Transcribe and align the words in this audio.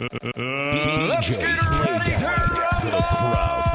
Let's 0.00 1.36
get 1.36 1.60
ready 1.60 2.16
to 2.16 2.26
rumble! 2.90 3.69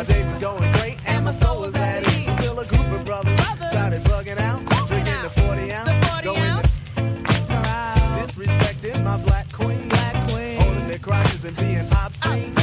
My 0.00 0.06
day 0.06 0.24
was 0.24 0.38
going 0.38 0.72
great 0.72 0.96
and 1.08 1.26
my 1.26 1.30
soul 1.30 1.60
was 1.60 1.76
at 1.76 2.00
ease 2.14 2.26
until 2.26 2.58
a 2.58 2.64
group 2.64 2.90
of 2.90 3.04
brothers 3.04 3.38
started 3.68 4.00
bugging 4.04 4.40
out, 4.40 4.64
drinking 4.88 5.12
the 5.20 5.28
40 5.28 5.72
ounce, 5.72 6.24
going 6.24 6.62
to 6.62 7.12
disrespecting 8.16 9.04
my 9.04 9.18
black 9.18 9.52
queen, 9.52 9.90
holding 9.90 10.88
their 10.88 10.98
crotches 11.00 11.44
and 11.44 11.54
being 11.58 11.84
obscene. 12.02 12.56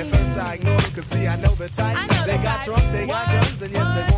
At 0.00 0.06
first 0.08 0.36
I 0.36 0.54
ignored 0.54 0.80
them, 0.80 0.92
cause 0.92 1.04
see 1.04 1.28
I 1.28 1.36
know 1.36 1.54
the 1.54 1.68
type. 1.68 2.26
they 2.26 2.38
got 2.38 2.64
drunk, 2.64 2.82
they 2.90 3.06
got 3.06 3.24
guns, 3.24 3.62
and 3.62 3.72
yes 3.72 3.94
they 3.94 4.09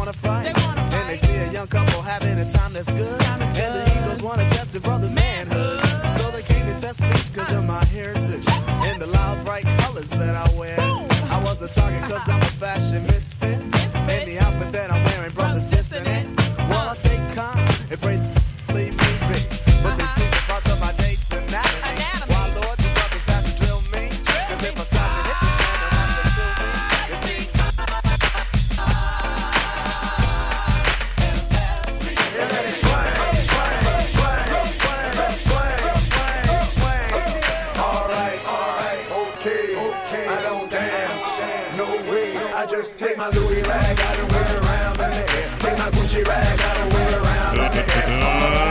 I 42.63 42.67
just 42.67 42.97
take 42.97 43.17
my 43.19 43.29
Louis 43.31 43.61
rag 43.63 43.99
out 43.99 44.19
and 44.21 44.31
wear 44.31 44.41
it 44.41 44.63
around 44.63 44.95
in 44.95 45.11
the 45.11 45.17
air. 45.35 45.51
Take 45.59 45.79
my 45.79 45.91
Gucci 45.91 46.25
rag 46.25 46.61
out 46.61 46.77
and 46.77 46.93
wear 46.93 47.09
it 47.09 47.15
around 47.19 47.59
in 47.59 47.73
the 47.75 47.83
air. 47.91 48.07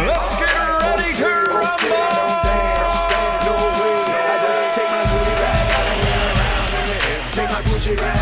Let's 0.08 0.36
get 0.40 0.56
ready 0.80 1.12
to 1.20 1.28
Okay, 1.28 1.92
I 1.92 2.16
don't 2.16 2.40
dance, 2.48 2.96
no 3.44 3.52
way. 3.84 4.00
I 4.08 4.40
just 4.48 4.80
take 4.80 4.92
my 4.96 5.04
Louis 5.12 5.36
rag 8.00 8.21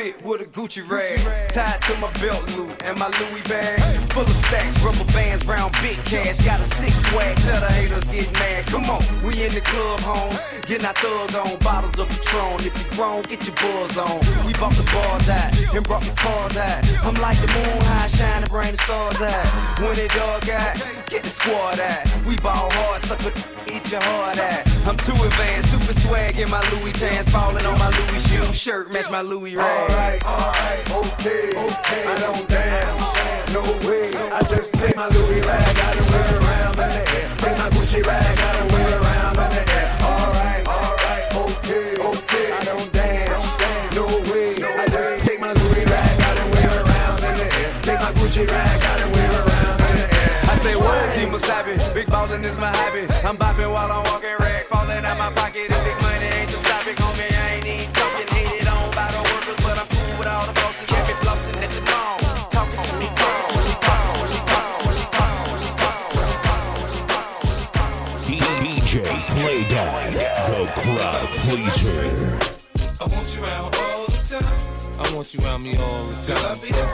outfit 0.00 0.24
with 0.24 0.40
a 0.40 0.44
Gucci 0.46 0.88
rag 0.88 1.20
tied 1.50 1.80
to 1.82 1.98
my 1.98 2.10
belt 2.20 2.44
loop 2.56 2.82
and 2.84 2.98
my 2.98 3.08
Louis 3.08 3.42
bag 3.42 3.80
full 4.10 4.22
of 4.22 4.44
stacks, 4.46 4.82
rubber 4.82 5.04
bands, 5.12 5.44
round 5.46 5.72
big 5.82 5.96
cash. 6.04 6.38
Got 6.44 6.60
a 6.60 6.64
six 6.76 6.94
swag, 7.08 7.36
tell 7.38 7.60
the 7.60 7.72
haters 7.72 8.04
get 8.04 8.32
mad. 8.34 8.66
Come 8.66 8.84
on, 8.90 9.02
we 9.22 9.44
in 9.44 9.52
the 9.54 9.60
club, 9.60 10.00
home, 10.00 10.36
getting 10.66 10.86
our 10.86 10.94
thug 10.94 11.34
on, 11.34 11.58
bottles 11.60 11.98
of 11.98 12.08
Patron. 12.08 12.66
If 12.66 12.74
you 12.78 12.96
grown, 12.96 13.22
get 13.22 13.46
your 13.46 13.56
buzz 13.56 13.98
on. 13.98 14.18
We 14.46 14.52
bought 14.54 14.74
the 14.74 14.86
bars 14.92 15.28
out 15.28 15.50
and 15.74 15.84
brought 15.86 16.02
the 16.02 16.14
cars 16.16 16.56
out. 16.56 16.80
I'm 17.04 17.14
like 17.14 17.38
the 17.38 17.48
moon 17.48 17.80
high, 17.86 18.08
shining, 18.08 18.48
bring 18.48 18.72
the 18.72 18.82
stars 18.82 19.20
out. 19.20 19.80
When 19.80 19.98
it 19.98 20.10
dog 20.12 20.48
out, 20.50 20.76
get 21.06 21.22
the 21.22 21.30
squad 21.30 21.80
out. 21.80 22.04
We 22.26 22.36
ball 22.36 22.70
hard, 22.72 23.02
sucker, 23.02 23.32
your 23.90 24.00
heart 24.02 24.38
out. 24.38 24.62
I'm 24.86 24.96
too 24.98 25.12
advanced, 25.12 25.68
stupid 25.72 25.96
swag 26.02 26.38
in 26.38 26.48
my 26.48 26.62
Louis 26.70 26.92
pants, 26.92 27.28
falling 27.30 27.66
on 27.66 27.78
my 27.78 27.90
Louis 27.90 28.22
shoe 28.28 28.52
shirt, 28.52 28.92
match 28.92 29.10
my 29.10 29.20
Louis 29.20 29.56
rag. 29.56 29.90
Alright, 29.90 30.24
alright, 30.24 30.90
okay, 30.90 31.50
okay. 31.50 32.04
I 32.06 32.18
don't 32.20 32.48
dance, 32.48 33.52
no 33.52 33.62
way. 33.88 34.14
I 34.30 34.40
just 34.46 34.72
take 34.74 34.94
my 34.94 35.08
Louis 35.08 35.40
rag 35.40 35.78
out 35.78 35.96
and 35.96 36.06
wear 36.10 36.38
around 36.38 36.78
in 36.78 36.90
the 36.94 37.02
air. 37.18 37.28
Take 37.38 37.58
my 37.58 37.70
Gucci 37.70 38.06
rag 38.06 38.38
out 38.38 38.56
and 38.62 38.70
wear 38.70 39.00
around 39.00 39.36
in 39.42 39.50
the 39.58 39.62
air. 39.74 39.88
Alright, 40.06 40.68
alright, 40.68 41.26
okay, 41.34 41.88
okay. 41.98 42.52
I 42.52 42.64
don't 42.64 42.92
dance, 42.92 43.46
no 43.96 44.06
way. 44.30 44.54
I 44.54 44.86
just 44.86 45.26
take 45.26 45.40
my 45.40 45.52
Louis 45.52 45.84
rag 45.84 46.20
out 46.20 46.36
and 46.38 46.54
wear 46.54 46.70
around 46.78 47.24
in 47.26 47.34
the 47.42 47.48
air. 47.58 47.70
Take 47.82 48.00
my 48.00 48.12
Gucci 48.14 48.46
rag 48.46 48.82
out 48.86 49.00
and 49.02 49.10
wear 49.14 49.30
around 49.34 49.80
in 49.82 49.94
the 49.98 50.06
air. 50.14 50.36
I 50.46 50.54
say 50.62 50.74
what? 50.78 50.94
Keep 51.18 51.28
wasabi. 51.34 51.94
Big 51.94 52.06
ballin' 52.20 52.44
is 52.44 52.56
my 52.58 52.70
hobby. 52.76 53.06
I'm 53.24 53.36
bopping 53.36 53.72
while 53.72 53.90
I'm 53.90 54.04
walking 54.04 54.36
rag, 54.40 54.64
falling 54.66 55.04
out 55.04 55.18
my 55.18 55.30
pocket. 55.32 55.70
If 55.72 55.84
big 55.84 55.98
money 56.04 56.28
ain't 56.36 56.50
the 56.50 56.58
topic, 56.68 56.96
homie, 56.96 57.32
I 57.32 57.56
ain't 57.56 57.66
even 57.66 57.92
talking. 57.96 58.28
Hated 58.36 58.68
on 58.68 58.90
by 58.92 59.08
the 59.14 59.22
workers, 59.30 59.58
but 59.64 59.76
I'm 59.80 59.88
cool 59.88 60.12
with 60.18 60.28
all 60.28 60.46
the 60.46 60.52
bosses. 60.60 60.86
Got 60.90 61.02
me 61.08 61.14
flossing 61.24 61.56
at 61.64 61.70
the 61.72 61.82
mall. 61.88 62.18
Talking 62.52 62.84
to 62.84 62.94
me, 63.00 63.08
talking, 63.16 63.80
talking, 63.80 64.36
talking, 64.52 65.10
talking, 65.16 65.40
DJ 68.60 68.92
PlayDAT, 69.32 70.12
the 70.48 70.60
crowd 70.76 71.28
pleaser. 71.44 72.04
I 73.00 73.04
want 73.08 73.28
you 73.34 73.40
around 73.44 73.72
all 73.80 74.04
the 74.12 74.20
time. 74.28 74.80
I 75.00 75.02
want 75.14 75.32
you 75.32 75.40
around 75.40 75.62
me 75.62 75.76
all 75.76 76.04
the 76.04 76.14
Girl, 76.26 76.36
I'll 76.44 76.56
time. 76.56 76.89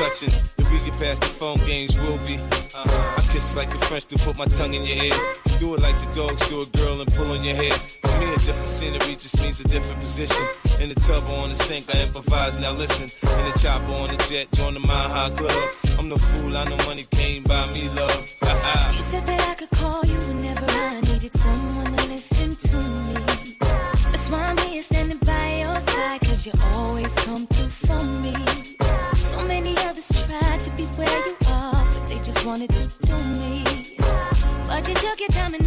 Touching. 0.00 0.32
If 0.56 0.66
we 0.72 0.78
get 0.78 0.96
past 0.98 1.20
the 1.20 1.28
phone 1.28 1.58
games, 1.68 1.92
we'll 2.00 2.16
be. 2.24 2.36
Uh-huh. 2.36 3.18
I 3.18 3.20
kiss 3.32 3.54
like 3.54 3.68
the 3.68 3.80
French 3.84 4.06
to 4.06 4.16
put 4.24 4.38
my 4.38 4.46
tongue 4.46 4.72
in 4.72 4.82
your 4.82 4.96
ear. 4.96 5.16
Do 5.60 5.74
it 5.74 5.80
like 5.80 5.96
the 6.00 6.08
dogs 6.16 6.40
do 6.48 6.62
a 6.64 6.68
girl 6.78 7.00
and 7.02 7.12
pull 7.12 7.30
on 7.32 7.44
your 7.44 7.54
hair. 7.54 7.76
For 8.08 8.16
me, 8.18 8.32
a 8.32 8.38
different 8.48 8.72
scenery 8.76 9.14
just 9.20 9.36
means 9.42 9.60
a 9.60 9.68
different 9.68 10.00
position. 10.00 10.44
In 10.80 10.88
the 10.88 10.98
tub 11.06 11.22
or 11.28 11.44
on 11.44 11.50
the 11.50 11.54
sink, 11.54 11.84
I 11.94 12.00
improvise. 12.00 12.58
Now 12.58 12.72
listen, 12.72 13.08
in 13.38 13.44
the 13.44 13.54
chopper 13.60 13.92
on 14.00 14.08
the 14.08 14.16
jet, 14.28 14.48
join 14.52 14.72
the 14.72 14.80
Mile 14.80 15.10
High 15.16 15.30
Club. 15.36 15.60
I'm 15.98 16.08
no 16.08 16.16
fool, 16.16 16.56
I 16.56 16.64
know 16.64 16.78
money 16.88 17.04
came 17.10 17.42
by 17.42 17.62
me, 17.74 17.88
love. 17.90 18.36
Ha 18.42 18.92
You 18.96 19.02
said 19.02 19.26
that 19.26 19.40
I 19.52 19.54
could 19.54 19.70
call 19.70 20.02
you 20.06 20.18
whenever 20.30 20.66
I 20.66 21.00
needed 21.12 21.34
someone 21.34 21.92
to 21.96 22.06
listen 22.08 22.56
to 22.56 22.76
me. 23.04 23.14
That's 24.08 24.30
why 24.30 24.42
I'm 24.48 24.58
here 24.68 24.82
standing 24.82 25.18
by 25.18 25.46
your 25.60 25.78
side, 25.92 26.20
cause 26.20 26.46
you 26.46 26.52
always 26.72 27.12
come 27.26 27.46
wanted 32.50 32.70
to 32.70 33.06
do 33.06 33.16
me, 33.38 33.62
but 34.66 34.88
you 34.88 34.94
took 34.96 35.20
your 35.20 35.28
time 35.28 35.54
and 35.54 35.59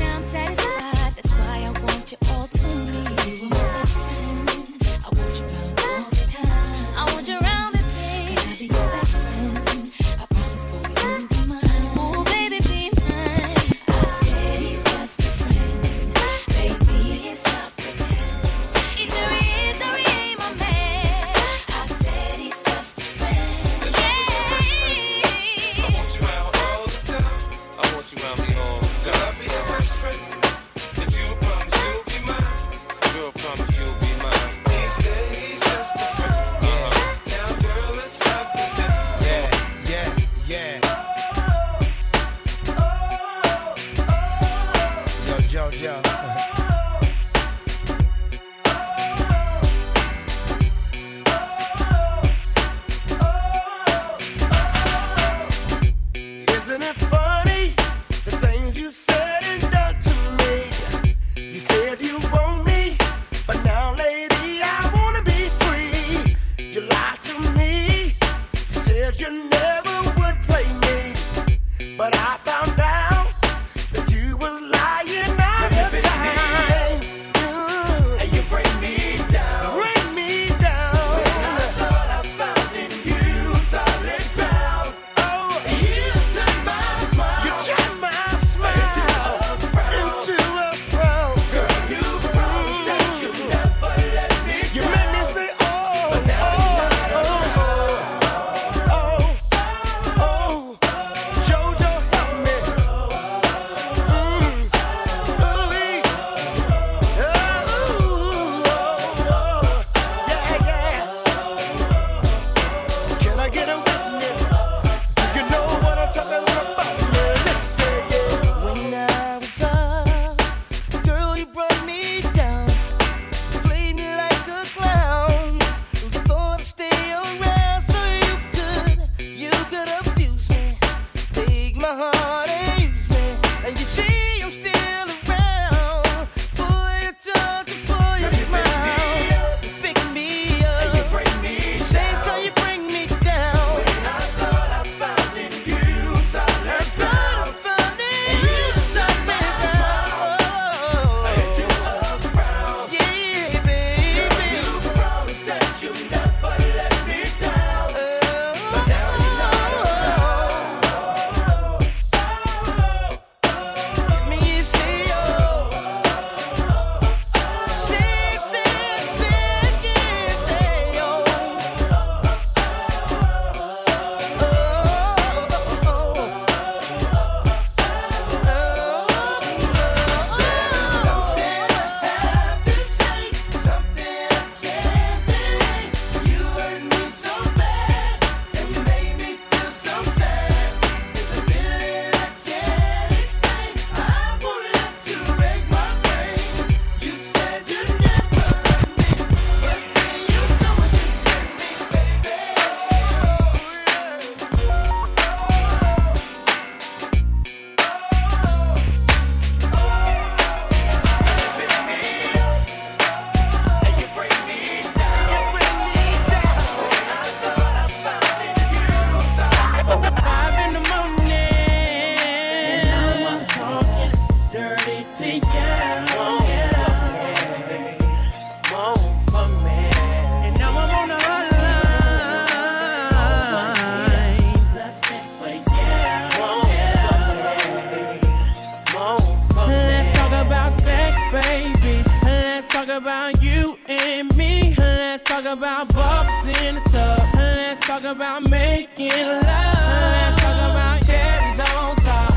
about 242.93 243.41
you 243.41 243.77
and 243.87 244.35
me. 244.37 244.75
Let's 244.77 245.23
talk 245.23 245.45
about 245.45 245.93
bubbles 245.95 246.57
in 246.61 246.75
the 246.75 246.81
tub. 246.91 247.21
Let's 247.33 247.87
talk 247.87 248.03
about 248.03 248.49
making 248.51 249.09
love. 249.09 249.43
Let's 249.43 250.41
talk 250.41 250.57
about 250.69 251.01
cherries 251.03 251.59
on 251.59 251.95
top. 251.97 252.33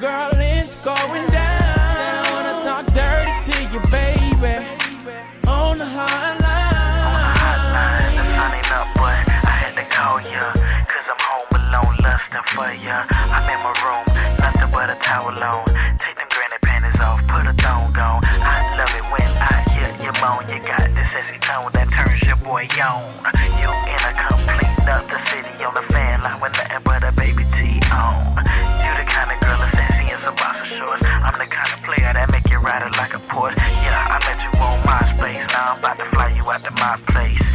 Girl, 0.00 0.30
it's 0.34 0.76
going 0.76 1.26
down. 1.28 1.62
I 2.16 2.30
wanna 2.32 2.56
talk 2.64 2.86
dirty 2.96 3.34
to 3.48 3.56
you, 3.72 3.80
baby. 3.92 4.64
On 5.48 5.76
the 5.76 5.84
hotline. 5.84 6.38
the 8.16 8.24
sun 8.32 8.54
ain't 8.54 8.72
up, 8.72 8.88
but 8.96 9.20
I 9.44 9.54
had 9.62 9.74
to 9.76 9.84
call 9.94 10.20
ya. 10.22 10.52
Cause 10.88 11.06
I'm 11.12 11.20
home 11.28 11.48
alone, 11.60 11.94
lusting 12.02 12.46
for 12.56 12.72
ya. 12.72 13.04
I'm 13.10 13.44
in 13.52 13.60
my 13.60 13.72
room, 13.84 14.04
nothing 14.38 14.70
but 14.72 14.88
a 14.88 14.94
towel 14.94 15.44
on. 15.44 15.66
Take 15.98 16.17
on. 20.22 20.48
You 20.48 20.58
got 20.60 20.82
this 20.94 21.12
sexy 21.12 21.38
tone 21.40 21.70
that 21.72 21.88
turns 21.90 22.22
your 22.22 22.36
boy 22.42 22.66
on. 22.82 23.06
You 23.58 23.68
in 23.68 24.00
a 24.02 24.12
complete 24.14 24.74
another 24.82 25.20
city 25.30 25.64
on 25.64 25.74
the 25.74 25.82
fan 25.92 26.20
line 26.22 26.40
with 26.40 26.52
nothing 26.56 26.82
but 26.84 27.02
a 27.04 27.12
baby 27.12 27.44
T 27.52 27.78
on. 27.92 28.38
You 28.80 28.90
the 28.98 29.06
kind 29.06 29.30
of 29.30 29.38
girl 29.40 29.58
that's 29.58 29.76
sexy 29.76 30.10
in 30.10 30.18
some 30.22 30.34
boxer 30.34 30.66
shorts. 30.74 31.06
I'm 31.06 31.34
the 31.36 31.46
kind 31.46 31.70
of 31.72 31.80
player 31.84 32.12
that 32.12 32.30
make 32.32 32.48
you 32.50 32.58
ride 32.58 32.82
it 32.86 32.94
like 32.96 33.14
a 33.14 33.22
Porsche. 33.30 33.58
Yeah, 33.84 34.14
I 34.14 34.18
met 34.26 34.38
you 34.42 34.52
on 34.60 34.76
MySpace. 34.86 35.46
Now 35.52 35.72
I'm 35.72 35.78
about 35.78 35.98
to 35.98 36.06
fly 36.14 36.28
you 36.34 36.44
out 36.46 36.62
to 36.64 36.72
my 36.78 36.96
place. 37.12 37.47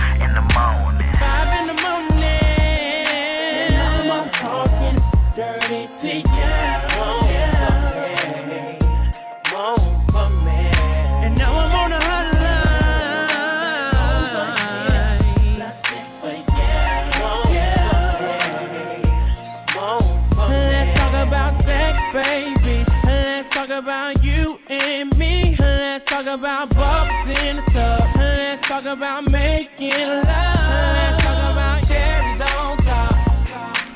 Talk 26.24 26.40
about 26.40 26.76
bubbles 26.76 27.38
in 27.44 27.58
the 27.58 27.62
tub. 27.64 28.02
Let's 28.16 28.68
talk 28.68 28.86
about 28.86 29.30
making 29.32 29.92
love. 29.92 30.24
Let's 30.26 31.24
talk 31.24 31.52
about 31.52 31.84
cherries 31.88 32.42
on 32.42 32.78
top. 32.78 33.16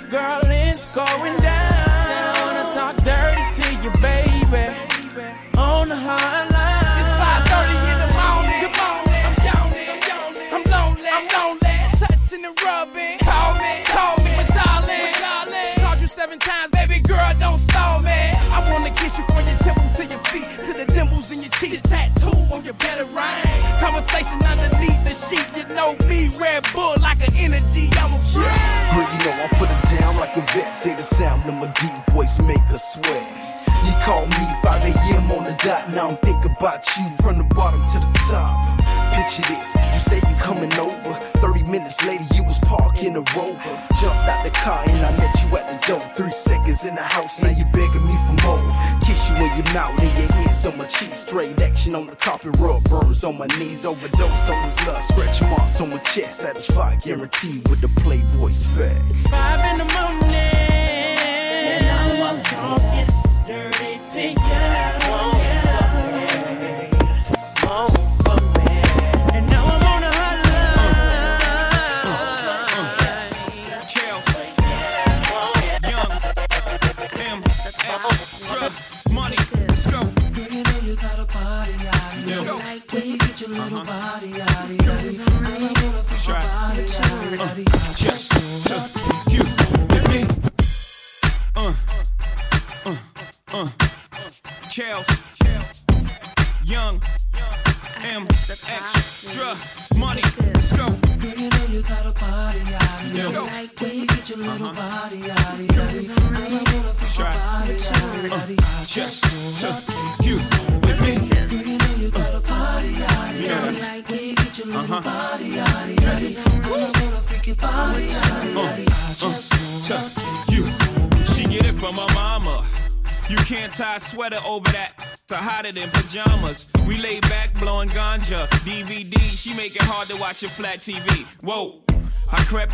Girl, 0.09 0.41
it's 0.43 0.85
going 0.87 1.37
down. 1.39 1.73
Said 2.07 2.23
I 2.27 2.37
wanna 2.43 2.65
talk 2.73 2.95
dirty 2.97 3.43
to 3.57 3.65
you, 3.83 3.91
baby. 4.01 4.65
On 5.57 5.87
the 5.87 5.95
hotline. 5.95 6.99
It's 6.99 7.13
5:30 7.21 7.77
in 7.91 7.97
the 8.03 8.11
morning. 8.19 8.59
Good 8.63 8.75
morning. 8.81 9.23
I'm 9.27 9.35
yawning. 9.47 9.87
I'm 9.93 10.01
yawning. 10.11 10.49
I'm 10.55 10.63
lonely. 10.73 11.09
I'm 11.17 11.27
lonely. 11.35 11.77
Touching 12.01 12.45
and 12.45 12.61
rubbing. 12.63 13.17
Call 13.19 13.53
me. 13.63 13.73
Call 13.85 14.15
me. 14.23 14.31
My 14.37 14.45
darling. 14.57 15.11
My 15.11 15.19
darling. 15.25 15.75
Called 15.79 16.01
you 16.01 16.07
seven 16.07 16.39
times, 16.39 16.71
I 18.57 18.71
wanna 18.73 18.89
kiss 18.89 19.19
you 19.19 19.23
from 19.25 19.45
your 19.45 19.57
temple 19.61 19.85
to 19.97 20.03
your 20.05 20.17
feet, 20.33 20.49
to 20.65 20.73
the 20.73 20.85
dimples 20.91 21.29
in 21.29 21.41
your 21.41 21.51
cheek, 21.61 21.79
tattoo 21.83 22.33
on 22.49 22.65
your 22.65 22.73
belly 22.81 23.05
rain. 23.13 23.45
Conversation 23.77 24.41
underneath 24.41 24.97
the 25.05 25.13
sheet. 25.13 25.45
You 25.55 25.75
know 25.75 25.93
me, 26.09 26.29
Red 26.41 26.65
Bull 26.73 26.95
like 26.99 27.21
an 27.21 27.33
energy. 27.37 27.87
I'm 28.01 28.11
a 28.17 28.19
friend. 28.33 28.57
Girl, 28.97 29.05
you 29.13 29.19
know 29.25 29.45
I 29.45 29.47
put 29.61 29.69
it 29.69 29.99
down 29.99 30.17
like 30.17 30.35
a 30.35 30.41
vet. 30.57 30.73
Say 30.73 30.95
the 30.95 31.03
sound 31.03 31.45
of 31.45 31.53
my 31.53 31.67
deep 31.77 32.15
voice 32.15 32.39
make 32.41 32.65
her 32.73 32.79
sweat. 32.79 33.25
You 33.85 33.93
call 34.01 34.25
me 34.25 34.43
5 34.63 34.89
a.m. 34.89 35.31
on 35.37 35.43
the 35.45 35.55
dot. 35.63 35.91
Now 35.93 36.09
I'm 36.09 36.17
thinking 36.17 36.51
about 36.57 36.81
you 36.97 37.05
from 37.21 37.37
the 37.37 37.43
bottom 37.53 37.85
to 37.93 37.99
the 37.99 38.11
top. 38.27 38.57
Picture 39.13 39.45
this, 39.53 39.75
you 39.93 39.99
say 39.99 40.17
you 40.17 40.35
coming 40.41 40.73
over. 40.73 41.36
30 41.67 41.79
minutes 41.79 42.05
later, 42.05 42.23
you 42.33 42.43
was 42.43 42.57
parking 42.59 43.15
a 43.15 43.23
rover. 43.35 43.75
Jumped 43.99 44.27
out 44.27 44.43
the 44.43 44.51
car 44.51 44.83
and 44.87 45.05
I 45.05 45.17
met 45.17 45.35
you 45.43 45.57
at 45.57 45.67
the 45.67 45.87
door. 45.87 46.01
Three 46.15 46.31
seconds 46.31 46.85
in 46.85 46.95
the 46.95 47.01
house, 47.01 47.43
now 47.43 47.49
you 47.49 47.65
begging 47.73 48.05
me 48.05 48.15
for 48.27 48.47
more. 48.47 48.75
Kiss 49.01 49.29
you 49.29 49.45
in 49.45 49.55
your 49.55 49.73
mouth 49.73 49.99
and 49.99 50.17
your 50.17 50.31
hands 50.31 50.65
on 50.65 50.77
my 50.77 50.85
cheek. 50.85 51.13
Straight 51.13 51.61
action 51.61 51.95
on 51.95 52.07
the 52.07 52.15
carpet, 52.15 52.55
rub 52.59 52.83
burns 52.85 53.23
on 53.23 53.37
my 53.37 53.47
knees. 53.59 53.85
Overdose 53.85 54.49
on 54.49 54.63
this 54.63 54.87
love, 54.87 55.01
scratch 55.01 55.41
marks 55.41 55.81
on 55.81 55.89
my 55.89 55.97
chest. 55.97 56.39
Satisfied, 56.39 57.01
guaranteed 57.01 57.67
with 57.69 57.81
the 57.81 58.01
Playboy 58.01 58.49
spec. 58.49 59.01
Five 59.29 59.59
in 59.71 59.77
the 59.79 59.93
morning. 59.93 60.33
And 60.33 61.85
now 61.85 62.29
I'm 62.29 62.43
talking 62.43 63.07
dirty 63.45 63.99
to 64.13 64.29
you. 64.29 64.96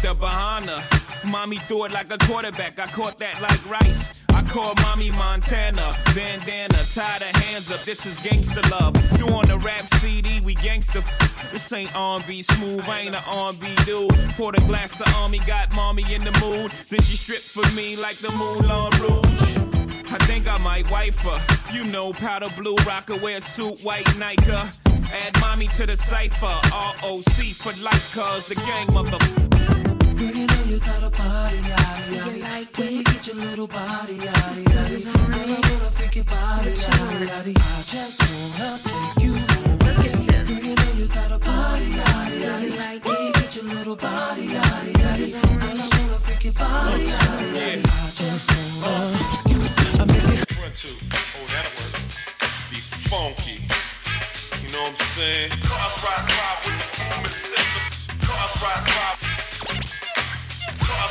Behind 0.03 0.65
her. 0.65 0.83
Mommy 1.31 1.55
threw 1.55 1.85
it 1.85 1.93
like 1.93 2.11
a 2.11 2.17
quarterback. 2.17 2.77
I 2.77 2.85
caught 2.87 3.17
that 3.19 3.41
like 3.41 3.71
rice. 3.71 4.21
I 4.29 4.43
called 4.43 4.77
mommy 4.81 5.09
Montana. 5.11 5.93
Bandana, 6.13 6.77
tie 6.93 7.19
the 7.19 7.31
hands 7.39 7.71
up. 7.71 7.79
This 7.83 8.05
is 8.05 8.19
gangster 8.19 8.61
love. 8.69 8.93
You 9.17 9.27
on 9.29 9.47
the 9.47 9.57
rap 9.59 9.85
CD, 9.95 10.41
we 10.41 10.55
gangster. 10.55 10.99
This 11.51 11.71
ain't 11.71 11.95
R&B 11.95 12.41
smooth. 12.41 12.87
I 12.87 12.99
ain't 12.99 13.15
an 13.15 13.23
R&B 13.27 13.75
dude. 13.85 14.13
Poured 14.35 14.57
a 14.57 14.61
glass 14.67 14.99
of 14.99 15.07
army, 15.15 15.39
got 15.47 15.73
mommy 15.73 16.03
in 16.13 16.21
the 16.23 16.37
mood. 16.41 16.69
Then 16.89 16.99
she 16.99 17.15
stripped 17.15 17.47
for 17.47 17.65
me 17.73 17.95
like 17.95 18.17
the 18.17 18.31
Moulin 18.33 18.91
Rouge. 18.99 20.11
I 20.11 20.17
think 20.25 20.47
I 20.47 20.57
might 20.57 20.91
wife 20.91 21.19
her. 21.21 21.39
You 21.73 21.85
know, 21.85 22.11
powder 22.11 22.49
blue 22.57 22.75
rocker, 22.85 23.15
wear 23.17 23.39
suit, 23.39 23.79
white 23.79 24.07
Nike. 24.17 24.51
Add 24.51 25.39
mommy 25.39 25.67
to 25.77 25.85
the 25.85 25.95
cipher. 25.95 26.45
ROC 26.45 27.23
for 27.55 27.71
life, 27.81 28.13
cause 28.13 28.47
the 28.47 28.55
gang 28.55 28.93
mother. 28.93 29.52
Girl, 30.15 30.31
you 30.31 30.45
know 30.47 30.63
you 30.65 30.79
got 30.79 31.03
a 31.03 31.09
body 31.09 31.57
When 32.77 32.93
you 32.93 33.03
get 33.03 33.27
your 33.27 33.35
little 33.35 33.67
body 33.67 34.19
out 34.27 34.35
I 34.35 35.45
just 35.45 35.97
fix 35.97 36.15
your 36.15 36.25
body 36.25 37.53
I 37.55 37.83
just 37.85 38.21
wanna 38.21 38.79
you 39.19 39.33
you 39.33 40.75
know 40.75 40.91
you 40.97 41.07
got 41.07 41.31
a 41.31 41.39
body 41.39 41.89
When 43.03 43.25
you 43.25 43.33
get 43.33 43.55
your 43.55 43.65
little 43.65 43.95
body 43.95 44.49
I 44.55 44.91
just 45.17 46.25
fix 46.25 46.45
your 46.45 46.53
body 46.53 47.11
I 47.11 47.81
just 48.15 48.51
wanna 48.81 49.43
two. 50.73 50.97
Oh, 51.13 51.45
that'll 51.53 51.71
work. 51.77 52.01
Be 52.71 52.77
funky. 52.81 53.61
You 54.65 54.71
know 54.71 54.83
what 54.83 54.89
I'm 54.89 54.95
saying? 54.95 55.51
Cars 55.63 56.03
ride 56.03 56.25
ride 56.33 56.59
with 56.65 56.77
the 56.97 57.21
Mississippi. 57.21 58.25
Cars 58.25 58.61
ride 58.61 58.89
ride. 58.89 59.22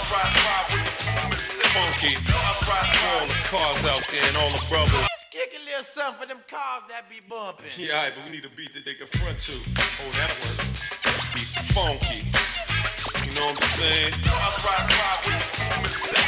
Cars 0.02 0.10
ride 0.10 0.34
ride 0.34 0.66
with 0.74 0.82
the 0.98 1.28
Mississippi. 1.30 1.68
Funky. 1.70 2.14
Cars 2.26 2.60
ride 2.66 2.90
all 3.06 3.26
the 3.26 3.38
cars 3.46 3.84
out 3.86 4.02
there 4.10 4.24
and 4.26 4.36
all 4.36 4.50
the 4.50 4.64
brothers. 4.66 4.98
Let's 4.98 5.26
kick 5.30 5.54
a 5.54 5.62
little 5.62 5.84
something 5.84 6.18
for 6.18 6.26
them 6.26 6.42
cars 6.50 6.82
that 6.90 7.06
be 7.06 7.22
bumping. 7.22 7.70
Yeah, 7.78 8.10
but 8.10 8.24
we 8.26 8.30
need 8.34 8.44
a 8.44 8.50
beat 8.50 8.74
that 8.74 8.84
they 8.84 8.94
can 8.94 9.06
front 9.06 9.38
to. 9.46 9.54
Oh, 9.62 10.10
that'll 10.18 10.34
work. 10.42 10.58
Be 11.38 11.46
funky. 11.70 12.26
You 13.22 13.30
know 13.38 13.46
what 13.46 13.62
I'm 13.62 13.70
saying? 13.78 14.12
Cars 14.26 14.58
ride 14.66 14.90
ride 14.90 15.22
with 15.86 15.94
the. 15.94 16.18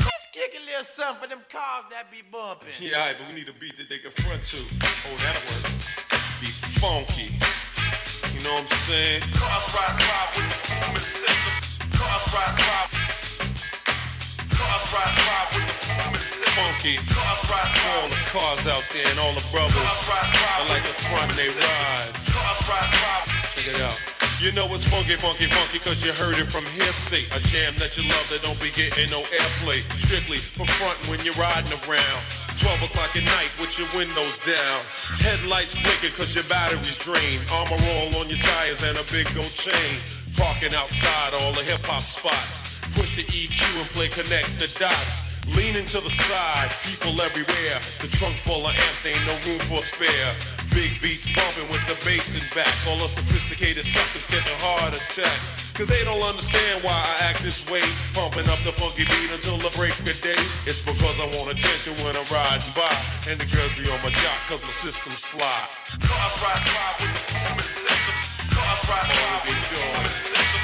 Let's 0.00 0.26
kick 0.32 0.56
a 0.56 0.62
little 0.64 0.88
something 0.88 1.20
for 1.20 1.28
them 1.28 1.44
cars 1.52 1.92
that 1.92 2.08
be 2.08 2.24
bumping. 2.24 2.72
Yeah, 2.80 3.12
but 3.20 3.28
we 3.28 3.36
need 3.36 3.52
a 3.52 3.56
beat 3.60 3.76
that 3.76 3.92
they 3.92 4.00
can 4.00 4.10
front 4.16 4.40
to. 4.48 4.64
Oh, 4.64 5.16
that'll 5.20 5.44
work. 5.44 5.68
Be 6.40 6.48
funky. 6.80 7.36
You 8.32 8.40
know 8.48 8.56
what 8.56 8.64
I'm 8.64 8.80
saying? 8.88 9.20
Cars 9.36 9.66
ride 9.76 10.00
ride 10.08 10.30
with 10.40 10.48
the 10.48 10.88
Mississippi. 10.96 11.69
Funky. 16.56 16.96
All 17.00 18.08
the 18.08 18.22
cars 18.30 18.66
out 18.66 18.84
there 18.92 19.06
and 19.06 19.18
all 19.18 19.34
the 19.34 19.44
brothers. 19.50 19.74
I 19.76 20.66
like 20.68 20.82
the 20.82 20.94
front 21.08 21.34
they 21.36 21.48
ride. 21.48 22.12
Check 23.54 23.74
it 23.74 23.80
out. 23.80 23.98
You 24.40 24.52
know 24.52 24.72
it's 24.72 24.84
funky, 24.84 25.16
funky, 25.16 25.46
funky, 25.52 25.78
cause 25.80 26.02
you 26.02 26.12
heard 26.12 26.38
it 26.38 26.46
from 26.46 26.64
hearsay. 26.72 27.28
A 27.36 27.40
jam 27.40 27.74
that 27.76 27.98
you 27.98 28.08
love 28.08 28.26
that 28.30 28.40
don't 28.42 28.58
be 28.60 28.70
getting 28.70 29.10
no 29.10 29.20
airplay. 29.28 29.84
Strictly 29.92 30.38
for 30.38 30.64
front 30.64 30.96
when 31.08 31.20
you're 31.20 31.34
riding 31.34 31.72
around. 31.84 32.20
12 32.56 32.88
o'clock 32.88 33.14
at 33.16 33.24
night 33.24 33.52
with 33.60 33.78
your 33.78 33.88
windows 33.94 34.38
down. 34.48 34.80
Headlights 35.20 35.76
blinking 35.84 36.16
cause 36.16 36.34
your 36.34 36.44
battery's 36.44 36.96
drained. 36.96 37.44
Armor 37.52 37.76
all 37.92 38.16
on 38.16 38.30
your 38.30 38.38
tires 38.38 38.82
and 38.82 38.96
a 38.96 39.04
big 39.12 39.28
gold 39.34 39.52
chain. 39.52 40.19
Parking 40.36 40.74
outside 40.74 41.34
all 41.34 41.52
the 41.52 41.62
hip 41.62 41.84
hop 41.84 42.04
spots. 42.04 42.62
Push 42.94 43.16
the 43.16 43.24
EQ 43.24 43.62
and 43.78 43.88
play 43.90 44.08
connect 44.08 44.58
the 44.58 44.68
dots. 44.78 45.30
Leaning 45.56 45.86
to 45.86 46.00
the 46.00 46.10
side, 46.10 46.70
people 46.84 47.16
everywhere. 47.20 47.78
The 48.00 48.08
trunk 48.08 48.36
full 48.36 48.66
of 48.66 48.74
amps, 48.74 49.06
ain't 49.06 49.24
no 49.26 49.34
room 49.46 49.60
for 49.66 49.82
spare. 49.82 50.30
Big 50.70 51.00
beats 51.02 51.26
bumping 51.34 51.66
with 51.72 51.82
the 51.90 51.98
bass 52.04 52.34
in 52.38 52.44
back. 52.54 52.70
All 52.86 52.98
the 52.98 53.08
sophisticated 53.08 53.82
suckers 53.82 54.26
getting 54.26 54.54
heart 54.62 54.94
attack. 54.94 55.34
Cause 55.74 55.88
they 55.88 56.04
don't 56.04 56.22
understand 56.22 56.84
why 56.84 56.92
I 56.92 57.32
act 57.32 57.42
this 57.42 57.64
way. 57.70 57.82
Pumping 58.12 58.46
up 58.48 58.60
the 58.62 58.70
funky 58.70 59.04
beat 59.08 59.30
until 59.32 59.56
the 59.58 59.72
break 59.74 59.96
of 59.98 60.06
day. 60.20 60.38
It's 60.68 60.84
because 60.84 61.18
I 61.18 61.26
want 61.34 61.50
attention 61.50 61.96
when 62.04 62.14
I'm 62.14 62.28
riding 62.30 62.74
by. 62.76 62.92
And 63.26 63.40
the 63.40 63.48
girls 63.48 63.72
be 63.74 63.88
on 63.90 63.98
my 64.04 64.12
jock 64.12 64.38
cause 64.46 64.62
my 64.62 64.70
system's 64.70 65.24
fly. 65.24 65.60
Cars 66.04 66.36
ride 66.44 66.62
by 66.68 66.90
with 67.00 67.16
the 67.56 67.64
systems. 67.64 68.54
Cars 68.54 68.82
ride 68.86 69.08
by 69.08 69.50
with 69.50 69.64
the. 69.72 70.09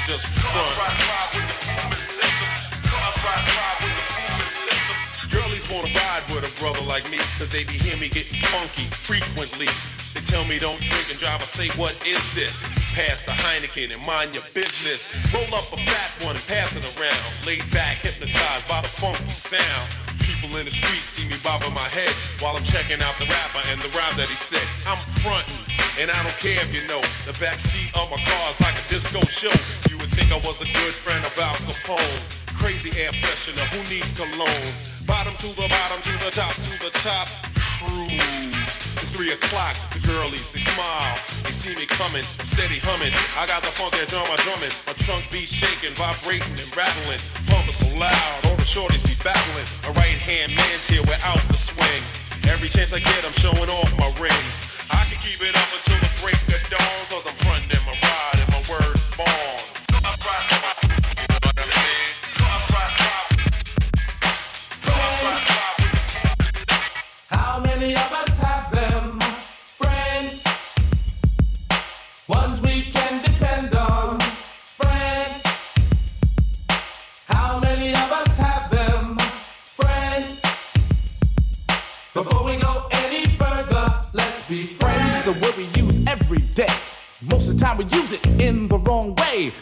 Just 0.07 0.25
front. 0.39 0.55
Cars 0.55 0.79
ride 0.79 1.03
by 1.03 1.35
with 1.35 1.47
the 1.51 1.59
booming 1.67 1.99
systems. 1.99 2.63
Cars 2.87 3.17
ride 3.27 3.43
with 3.83 3.91
the 3.91 4.05
booming 4.15 4.55
systems. 4.55 5.35
Girlies 5.35 5.67
wanna 5.67 5.91
ride 5.91 6.23
with 6.31 6.47
a 6.47 6.53
brother 6.61 6.79
like 6.87 7.03
me, 7.11 7.17
cause 7.35 7.49
they 7.49 7.65
be 7.65 7.73
hear 7.73 7.97
me 7.97 8.07
getting 8.07 8.39
funky 8.39 8.87
frequently. 8.87 9.67
They 10.15 10.21
tell 10.21 10.45
me 10.45 10.59
don't 10.59 10.79
drink 10.79 11.11
and 11.11 11.19
drive, 11.19 11.41
I 11.41 11.43
say, 11.43 11.67
what 11.75 11.91
is 12.07 12.23
this? 12.33 12.63
Pass 12.95 13.23
the 13.23 13.31
Heineken 13.31 13.91
and 13.91 14.01
mind 14.01 14.33
your 14.33 14.47
business. 14.53 15.03
Roll 15.35 15.53
up 15.53 15.67
a 15.73 15.77
fat 15.83 16.11
one 16.23 16.37
and 16.37 16.47
pass 16.47 16.77
it 16.77 16.87
around. 16.95 17.19
Laid 17.45 17.69
back, 17.75 17.97
hypnotized 17.97 18.65
by 18.69 18.79
the 18.79 18.87
funky 18.87 19.27
sound. 19.35 19.91
People 20.27 20.59
in 20.59 20.65
the 20.67 20.75
street 20.75 21.07
see 21.07 21.23
me 21.31 21.39
bobbing 21.39 21.71
my 21.71 21.87
head 21.87 22.11
while 22.43 22.51
I'm 22.59 22.63
checking 22.67 22.99
out 22.99 23.15
the 23.15 23.23
rapper 23.31 23.63
and 23.71 23.79
the 23.79 23.87
rhyme 23.95 24.11
that 24.19 24.27
he 24.27 24.35
said. 24.35 24.67
I'm 24.83 24.99
frontin', 25.23 25.63
and 25.95 26.11
I 26.11 26.19
don't 26.19 26.35
care 26.35 26.59
if 26.59 26.75
you 26.75 26.83
know. 26.83 26.99
The 27.23 27.31
back 27.39 27.55
seat 27.55 27.95
of 27.95 28.11
my 28.11 28.19
car's 28.27 28.59
like 28.59 28.75
a 28.75 28.83
disco 28.91 29.23
show. 29.31 29.55
You 29.87 29.95
would 30.03 30.11
think 30.11 30.35
I 30.35 30.39
was 30.43 30.59
a 30.59 30.67
good 30.67 30.91
friend 30.91 31.23
about 31.23 31.55
Capone. 31.63 32.19
Crazy 32.59 32.91
air 32.99 33.15
freshener, 33.23 33.63
who 33.71 33.79
needs 33.87 34.11
cologne? 34.11 34.67
Bottom 35.07 35.31
to 35.39 35.47
the 35.55 35.67
bottom, 35.71 36.03
to 36.03 36.13
the 36.19 36.31
top, 36.31 36.53
to 36.59 36.71
the 36.83 36.91
top. 36.91 37.31
Cruise. 37.77 38.73
It's 38.97 39.13
three 39.13 39.31
o'clock. 39.37 39.77
The 39.93 40.01
girlies, 40.01 40.49
they 40.51 40.57
smile. 40.57 41.13
They 41.45 41.53
see 41.53 41.77
me 41.77 41.85
coming. 41.85 42.25
Steady 42.49 42.81
humming. 42.81 43.13
I 43.37 43.45
got 43.45 43.61
the 43.61 43.69
funk 43.69 43.93
that 43.93 44.09
drum 44.09 44.25
my 44.25 44.37
drumming. 44.41 44.73
My 44.89 44.97
trunk 44.97 45.29
be 45.29 45.45
shaking, 45.45 45.93
vibrating 45.93 46.57
and 46.57 46.71
rattling. 46.73 47.21
Pumping 47.45 47.77
so 47.77 47.85
loud, 47.93 48.37
all 48.49 48.57
the 48.57 48.65
shorties 48.65 49.05
be 49.05 49.13
battling. 49.21 49.69
A 49.85 49.91
right 49.93 50.17
hand 50.25 50.57
man's 50.57 50.89
here 50.89 51.05
without 51.05 51.41
the 51.53 51.57
swing. 51.57 52.01
Every 52.49 52.69
chance 52.69 52.97
I 52.97 52.99
get, 52.99 53.21
I'm 53.21 53.37
showing 53.37 53.69
off 53.69 53.93
my 54.01 54.09
rings. 54.17 54.57
I 54.89 55.05
can 55.05 55.21
keep 55.21 55.37
it 55.45 55.53
up 55.53 55.69
until 55.77 56.01
the 56.01 56.11
break 56.25 56.39
of 56.49 56.63
dawn, 56.73 57.01
cause 57.13 57.29
I'm 57.29 57.37
frontin' 57.45 57.77
my 57.85 58.06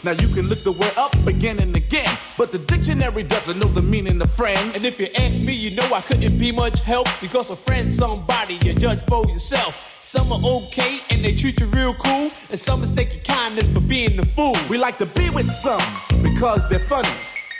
Now 0.04 0.12
you 0.12 0.28
can 0.34 0.48
look 0.48 0.62
the 0.62 0.72
word 0.72 0.92
up 0.96 1.14
again 1.26 1.58
and 1.58 1.76
again, 1.76 2.08
but 2.36 2.52
the 2.52 2.58
dictionary 2.58 3.22
doesn't 3.22 3.58
know 3.58 3.68
the 3.68 3.82
meaning 3.82 4.20
of 4.20 4.30
friends. 4.32 4.74
And 4.74 4.84
if 4.84 4.98
you 5.00 5.06
ask 5.18 5.44
me, 5.46 5.52
you 5.52 5.74
know 5.76 5.88
I 5.92 6.00
couldn't 6.00 6.38
be 6.38 6.52
much 6.52 6.80
help 6.80 7.08
because 7.20 7.50
a 7.50 7.56
friend's 7.56 7.96
somebody 7.96 8.54
you 8.64 8.74
judge 8.74 9.02
for 9.02 9.26
yourself. 9.26 9.86
Some 9.86 10.30
are 10.32 10.40
okay 10.44 11.00
and 11.10 11.24
they 11.24 11.34
treat 11.34 11.60
you 11.60 11.66
real 11.66 11.94
cool, 11.94 12.30
and 12.50 12.58
some 12.58 12.80
mistake 12.80 13.12
your 13.14 13.22
kindness 13.22 13.68
for 13.68 13.80
being 13.80 14.16
the 14.16 14.26
fool. 14.26 14.56
We 14.68 14.78
like 14.78 14.98
to 14.98 15.06
be 15.06 15.30
with 15.30 15.50
some 15.50 15.82
because 16.22 16.68
they're 16.68 16.78
funny. 16.78 17.08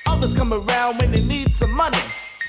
Others 0.06 0.34
come 0.34 0.52
around 0.52 0.98
when 0.98 1.10
they 1.10 1.22
need 1.22 1.52
some 1.52 1.72
money. 1.72 1.98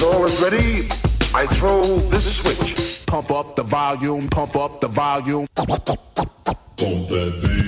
When 0.00 0.14
all 0.14 0.24
is 0.24 0.42
ready, 0.42 0.88
I 1.34 1.46
throw 1.46 1.82
this 1.82 2.36
switch. 2.36 3.04
Pump 3.04 3.30
up 3.30 3.54
the 3.54 3.62
volume, 3.62 4.28
pump 4.28 4.56
up 4.56 4.80
the 4.80 4.88
volume. 4.88 5.46
Pump 5.54 5.68
that 6.78 7.40
bass. 7.42 7.59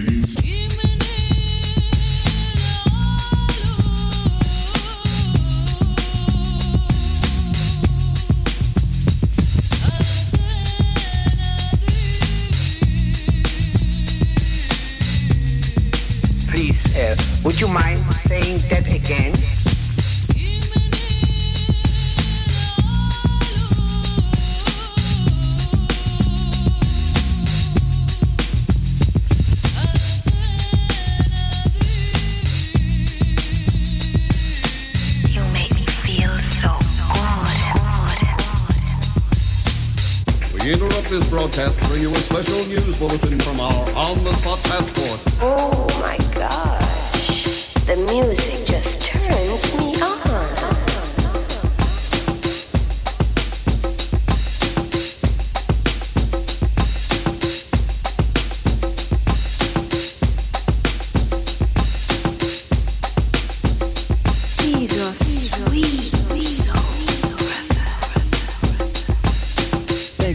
Broadcast 41.42 41.80
bring 41.88 42.02
you 42.02 42.08
a 42.08 42.18
special 42.18 42.64
news 42.68 42.96
bulletin 43.00 43.38
from 43.40 43.58
our 43.58 43.72
on-the-spot 43.96 44.58
task 44.60 44.94
force. 44.94 45.01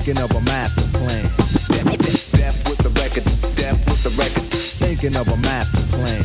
Thinking 0.08 0.24
of 0.24 0.32
a 0.32 0.42
master 0.48 0.88
plan. 0.96 1.24
Death 2.40 2.64
with 2.64 2.80
the 2.80 2.88
record, 2.96 3.26
death 3.60 3.76
with 3.92 4.04
the 4.08 4.14
record. 4.16 4.48
Thinking 4.80 5.18
of 5.18 5.28
a 5.28 5.36
master 5.44 5.84
plan. 5.92 6.24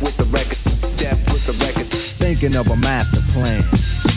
With 0.00 0.16
the 0.16 0.24
record, 0.32 0.56
death 0.96 1.20
with 1.28 1.44
the 1.44 1.52
record. 1.60 1.92
Thinking 1.92 2.56
of 2.56 2.66
a 2.70 2.76
master 2.76 3.20
plan. 3.36 3.60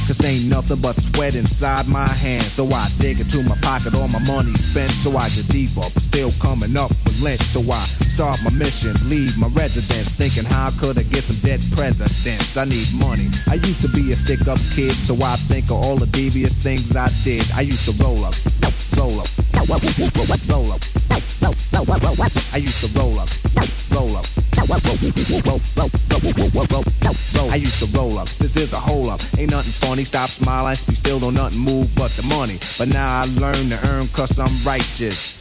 Cause 0.08 0.24
ain't 0.24 0.48
nothing 0.48 0.80
but 0.80 0.96
sweat 0.96 1.36
inside 1.36 1.89
my 1.89 2.08
hand. 2.08 2.44
So 2.44 2.72
I 2.72 2.88
dig 3.00 3.20
into 3.20 3.44
my 3.44 3.58
pocket, 3.58 3.96
all 3.96 4.08
my 4.08 4.24
money 4.24 4.56
spent. 4.56 4.91
So 4.91 5.17
I 5.17 5.28
get 5.36 5.50
deeper, 5.50 5.84
but 5.91 6.00
still 6.00 6.32
coming 6.39 6.78
up 6.78 6.96
lint. 7.21 7.41
So 7.41 7.62
I 7.71 7.81
start 8.10 8.38
my 8.43 8.51
mission, 8.51 8.93
leave 9.05 9.38
my 9.38 9.47
residence. 9.47 10.12
Thinking 10.12 10.45
how 10.45 10.67
I 10.67 10.71
could 10.71 10.97
I 10.97 11.03
get 11.03 11.23
some 11.23 11.38
dead 11.38 11.62
presidents? 11.71 12.57
I 12.57 12.65
need 12.65 12.88
money. 12.97 13.29
I 13.47 13.55
used 13.55 13.81
to 13.81 13.89
be 13.89 14.12
a 14.12 14.15
stick 14.15 14.47
up 14.47 14.60
kid, 14.75 14.91
so 14.91 15.15
I 15.21 15.36
think 15.47 15.65
of 15.65 15.77
all 15.84 15.95
the 15.97 16.07
devious 16.07 16.53
things 16.55 16.95
I 16.95 17.10
did. 17.23 17.45
I 17.55 17.62
used 17.62 17.86
to 17.86 17.93
roll 18.03 18.25
up, 18.25 18.36
roll 18.97 19.19
up, 19.21 19.29
roll 19.55 19.71
up, 19.77 20.41
roll 20.49 20.71
up. 20.73 20.81
I 22.53 22.57
used 22.57 22.81
to 22.86 22.99
roll 22.99 23.19
up, 23.19 23.29
roll 23.91 24.17
up. 24.17 24.25
I 27.51 27.55
used 27.55 27.84
to 27.84 27.97
roll 27.97 28.17
up. 28.17 28.27
This 28.29 28.55
is 28.55 28.73
a 28.73 28.79
hole 28.79 29.10
up. 29.10 29.21
Ain't 29.38 29.51
nothing 29.51 29.71
funny. 29.88 30.03
Stop 30.03 30.29
smiling. 30.29 30.77
We 30.88 30.95
still 30.95 31.19
don't 31.19 31.34
nothing 31.34 31.60
move 31.60 31.93
but 31.95 32.12
the 32.12 32.23
money. 32.29 32.60
But 32.77 32.89
now 32.93 33.21
I 33.21 33.25
learn 33.39 33.69
to 33.69 33.79
earn 33.89 34.07
cause 34.10 34.39
I'm 34.39 34.51
righteous. 34.65 35.40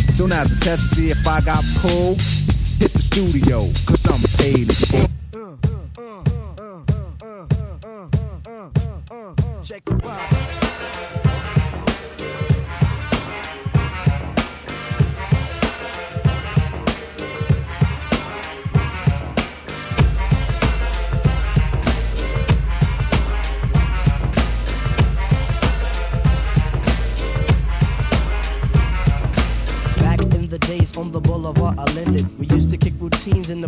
So 0.21 0.27
now's 0.27 0.55
a 0.55 0.59
test 0.59 0.89
to 0.89 0.95
see 0.95 1.09
if 1.09 1.27
I 1.27 1.41
got 1.41 1.63
pulled. 1.77 2.21
Hit 2.77 2.93
the 2.93 3.01
studio, 3.01 3.61
cause 3.87 4.05
I'm 4.05 4.21
paid. 4.37 4.69
Check 9.65 9.83
the 9.85 9.93
vibe. 9.93 10.30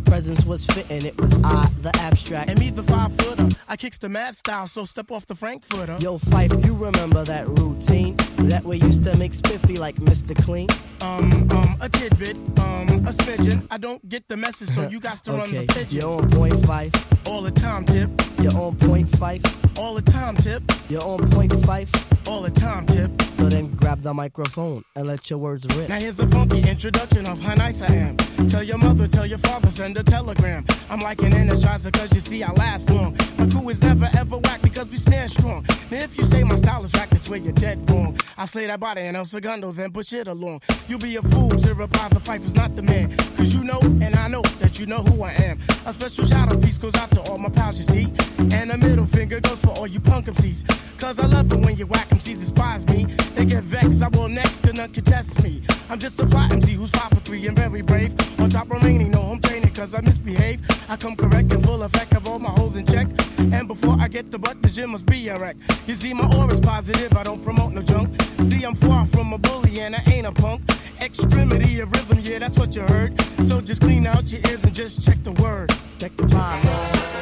Presence 0.06 0.46
was 0.46 0.66
fitting. 0.66 1.06
It 1.06 1.20
was 1.20 1.34
I, 1.44 1.68
the 1.82 1.92
abstract. 2.02 2.50
And 2.50 2.60
me, 2.60 2.70
the 2.70 2.84
five 2.84 3.12
footer. 3.18 3.43
I 3.74 3.76
kicks 3.76 3.98
the 3.98 4.08
mad 4.08 4.36
style, 4.36 4.68
so 4.68 4.86
step 4.86 5.10
off 5.10 5.26
the 5.26 5.34
Frankfurter. 5.34 5.98
Yo, 6.00 6.20
Phife, 6.20 6.64
you 6.64 6.76
remember 6.76 7.24
that 7.24 7.48
routine? 7.48 8.16
That 8.38 8.64
we 8.64 8.78
used 8.78 9.04
to 9.06 9.18
make 9.18 9.34
spiffy 9.34 9.78
like 9.78 9.96
Mr. 9.96 10.36
Clean? 10.46 10.68
Um, 11.02 11.50
um, 11.50 11.76
a 11.82 11.90
tidbit, 11.90 12.38
um, 12.60 12.88
a 13.08 13.12
smidgen. 13.12 13.66
I 13.72 13.80
don't 13.80 14.08
get 14.08 14.28
the 14.28 14.38
message, 14.38 14.70
so 14.70 14.88
you 14.90 15.00
got 15.00 15.24
to 15.24 15.32
run 15.32 15.50
okay, 15.50 15.66
the 15.66 15.74
pigeon. 15.74 15.88
you're 15.90 16.22
on 16.22 16.30
point 16.30 16.54
Phife. 16.54 17.28
All 17.28 17.42
the 17.42 17.50
time, 17.50 17.88
tip. 17.88 18.12
You're 18.40 18.56
on 18.56 18.76
point 18.76 19.08
Phife. 19.08 19.80
All 19.80 19.96
the 19.96 20.04
time, 20.04 20.38
tip. 20.38 20.62
You're 20.88 21.02
on 21.02 21.28
point 21.32 21.54
Phife. 21.54 22.28
All 22.28 22.44
the 22.44 22.52
time, 22.52 22.86
tip. 22.86 23.10
So 23.44 23.50
then 23.50 23.74
grab 23.76 24.02
the 24.02 24.14
microphone 24.14 24.84
and 24.96 25.06
let 25.06 25.30
your 25.30 25.40
words 25.40 25.66
rip. 25.76 25.90
Now 25.90 26.00
here's 26.00 26.20
a 26.20 26.28
funky 26.28 26.62
introduction 26.62 27.28
of 27.28 27.40
how 27.40 27.56
nice 27.56 27.82
I 27.82 27.88
am. 27.88 28.16
Tell 28.48 28.64
your 28.64 28.78
mother, 28.78 29.06
tell 29.06 29.26
your 29.26 29.40
father, 29.40 29.70
send 29.70 29.98
a 29.98 30.04
telegram. 30.04 30.66
I'm 30.90 31.00
like 31.00 31.22
an 31.24 31.32
energizer, 31.32 31.92
cause 31.92 32.14
you 32.14 32.22
see 32.22 32.42
I 32.42 32.52
last 32.54 32.90
long. 32.90 33.18
My 33.38 33.46
is 33.70 33.82
never 33.82 34.10
ever 34.18 34.38
whack 34.38 34.62
because 34.62 34.90
we 34.90 34.98
stand 34.98 35.32
strong. 35.32 35.66
Now 35.92 35.98
if 35.98 36.18
you 36.18 36.26
say 36.26 36.44
my 36.44 36.56
style 36.56 36.84
is 36.84 36.92
whack, 36.94 37.10
that's 37.10 37.30
where 37.30 37.40
you're 37.40 37.54
dead 37.54 37.90
wrong. 37.90 38.18
I 38.38 38.46
slay 38.46 38.68
that 38.68 38.80
body 38.80 39.02
and 39.02 39.16
El 39.18 39.26
Segundo, 39.26 39.72
then 39.72 39.92
push 39.92 40.14
it 40.14 40.28
along. 40.28 40.62
You'll 40.88 41.00
be 41.00 41.16
a 41.16 41.22
fool 41.22 41.50
to 41.50 41.74
reply 41.74 42.10
the 42.10 42.20
fight 42.20 42.42
was 42.42 42.54
not 42.54 42.76
the 42.76 42.82
man. 42.82 43.16
Cause 43.38 43.54
you 43.54 43.64
know, 43.64 43.80
and 43.82 44.16
I 44.16 44.28
know 44.28 44.42
that 44.60 44.80
you 44.80 44.86
know 44.86 45.04
who 45.04 45.24
I 45.24 45.32
am. 45.34 45.60
A 45.86 45.94
special 45.94 46.26
shout 46.26 46.52
out 46.54 46.62
piece 46.62 46.78
goes 46.78 46.96
out 46.96 47.12
to 47.12 47.22
all 47.24 47.38
my 47.38 47.50
pals, 47.50 47.78
you 47.78 47.84
see. 47.84 48.08
And 48.56 48.72
a 48.72 48.78
middle 48.78 49.06
finger 49.06 49.40
goes 49.40 49.60
for 49.60 49.70
all 49.70 49.88
you 49.88 50.00
punk 50.00 50.26
MCs. 50.28 50.64
Cause 51.00 51.20
I 51.20 51.28
love 51.28 51.52
it 51.52 51.60
when 51.60 51.76
you 51.78 51.86
whack 51.86 52.08
MCs 52.10 52.40
despise 52.40 52.88
me. 52.88 53.06
They 53.36 53.46
get 53.46 53.64
vexed, 53.64 54.02
I 54.02 54.08
will 54.10 54.30
next, 54.30 54.62
cause 54.62 54.74
none 54.74 54.92
can 54.92 55.04
test 55.04 55.44
me. 55.44 55.62
I'm 55.94 56.00
just 56.00 56.20
a 56.20 56.26
fly 56.26 56.50
MC 56.52 56.72
who's 56.72 56.90
five 56.90 57.10
for 57.10 57.18
three 57.18 57.46
and 57.46 57.56
very 57.56 57.84
brave. 57.84 58.16
On 58.40 58.50
top 58.50 58.68
remaining, 58.72 59.12
no 59.12 59.22
home 59.22 59.40
training, 59.40 59.72
cause 59.76 59.94
I 59.94 60.02
misbehave. 60.02 60.60
I 60.90 60.96
come 60.96 61.16
correct 61.16 61.54
and 61.54 61.64
full 61.64 61.84
effect 61.84 62.16
of 62.16 62.28
all 62.28 62.40
my 62.40 62.50
holes 62.50 62.76
in 62.76 62.84
check. 62.88 63.06
And 63.38 63.68
before 63.68 63.98
I 64.00 64.08
get 64.08 64.32
the 64.32 64.40
butt, 64.40 64.60
the 64.64 64.70
gym 64.70 64.90
must 64.90 65.06
be 65.06 65.28
a 65.28 65.38
wreck. 65.38 65.56
You 65.86 65.94
see, 65.94 66.12
my 66.16 66.26
aura's 66.36 66.60
positive, 66.60 67.16
I 67.16 67.22
don't 67.22 67.44
promote 67.44 67.74
no 67.74 67.84
junk. 67.84 68.20
See, 68.50 68.64
I'm 68.64 68.74
far 68.74 69.06
from 69.06 69.34
a 69.34 69.38
bully 69.38 69.82
and 69.82 69.96
I 69.96 70.02
ain't 70.08 70.26
a 70.26 70.32
punk. 70.32 70.64
Extremity 71.00 71.80
of 71.82 71.92
rhythm, 71.92 72.22
yeah, 72.24 72.40
that's 72.40 72.58
what 72.58 72.76
you 72.76 72.82
heard. 72.82 73.22
So 73.44 73.62
just 73.62 73.82
clean 73.82 74.08
out 74.08 74.32
your 74.32 74.42
ears 74.50 74.64
and 74.64 74.74
just 74.74 75.04
check 75.04 75.24
the 75.24 75.34
word. 75.34 75.70
Check 76.00 76.18
the 76.18 76.24
rhyme, 76.24 77.13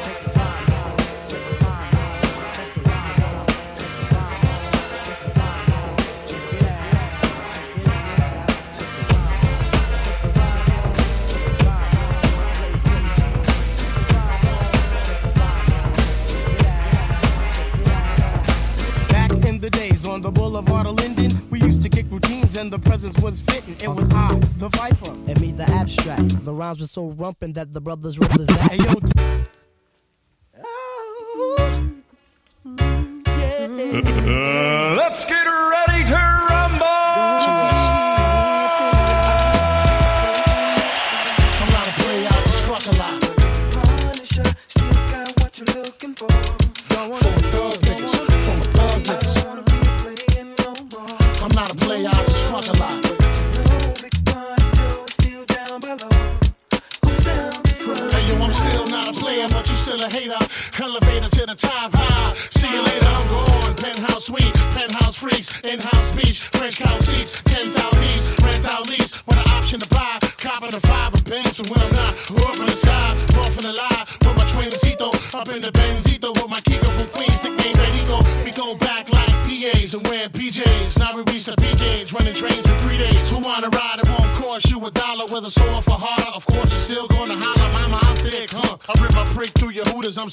on 20.24 20.34
the 20.34 20.40
boulevard 20.40 20.86
of 20.86 20.94
Linden, 20.94 21.30
we 21.50 21.60
used 21.60 21.82
to 21.82 21.88
kick 21.88 22.06
routines 22.10 22.56
and 22.56 22.72
the 22.72 22.78
presence 22.78 23.18
was 23.18 23.40
fitting. 23.40 23.74
It 23.80 23.88
was 23.88 24.08
I, 24.10 24.28
the 24.58 24.68
Viper. 24.68 25.10
And 25.26 25.40
me, 25.40 25.50
the 25.52 25.64
abstract. 25.64 26.44
The 26.44 26.54
rhymes 26.54 26.80
were 26.80 26.86
so 26.86 27.10
rumpin' 27.12 27.54
that 27.54 27.72
the 27.72 27.80
brothers 27.80 28.18
wrote 28.18 28.30
the 28.30 28.44
Zach. 28.44 28.70
Hey, 28.70 28.76
yo, 28.78 28.94
oh, 30.64 31.92
Let's 33.74 34.58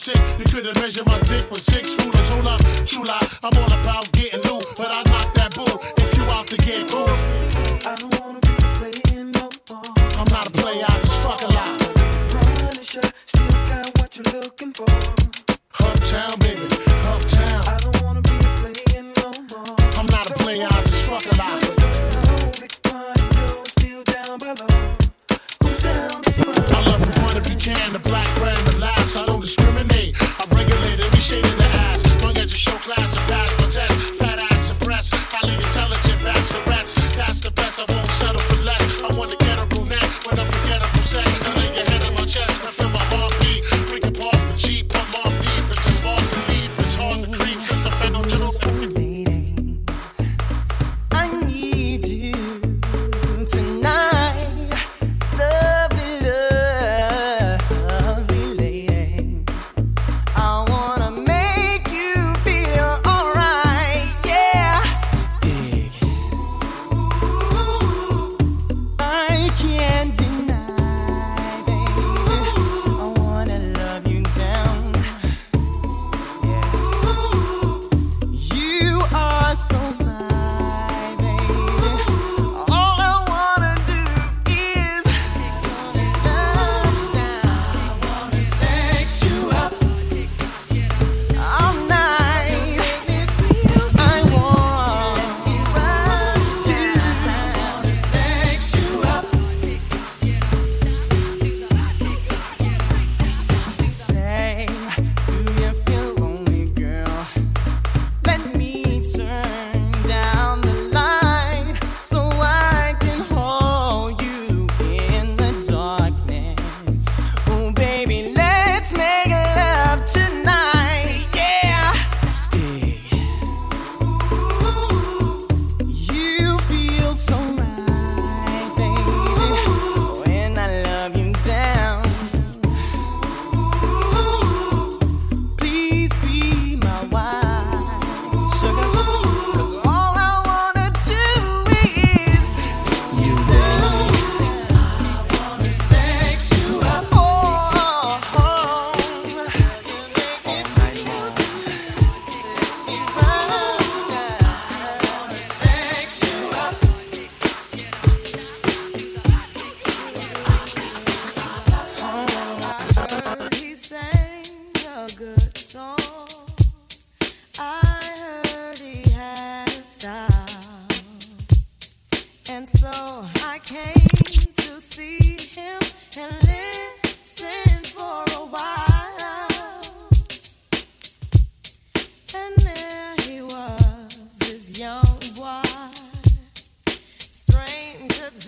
You 0.08 0.46
couldn't 0.46 0.82
measure 0.82 1.04
my 1.04 1.20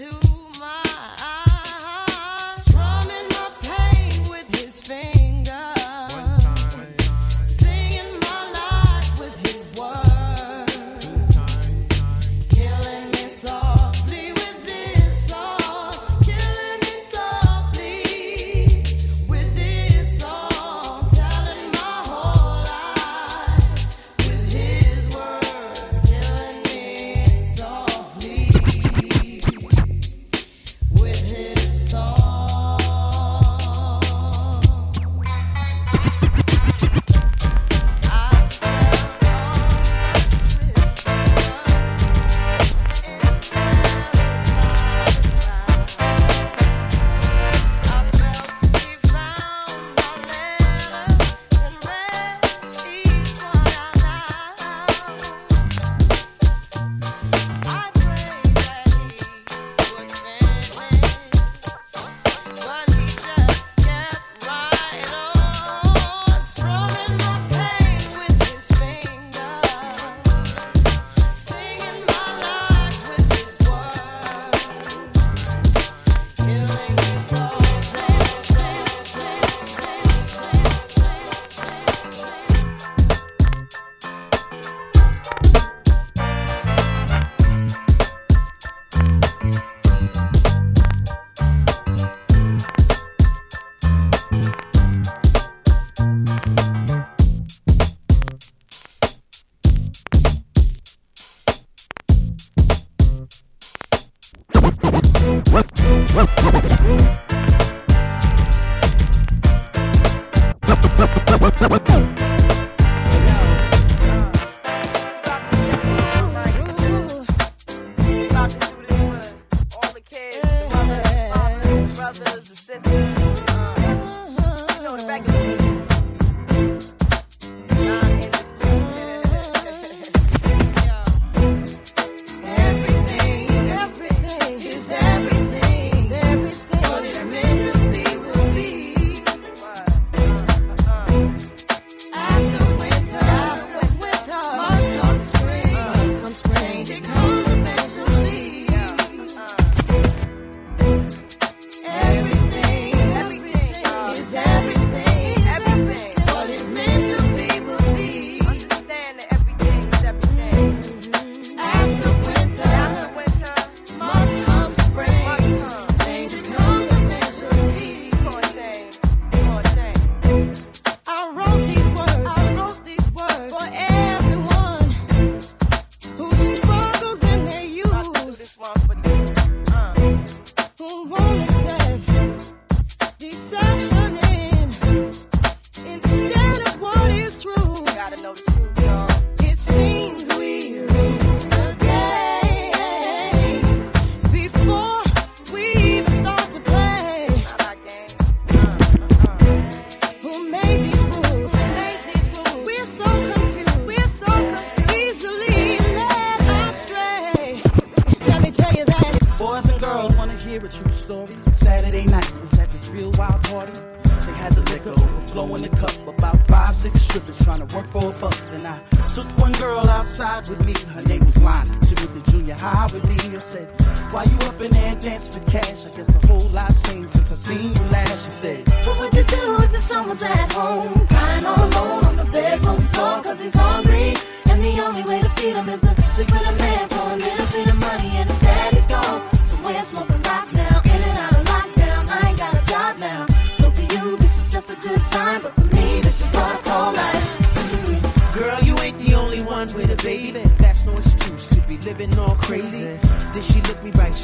do 0.02 0.31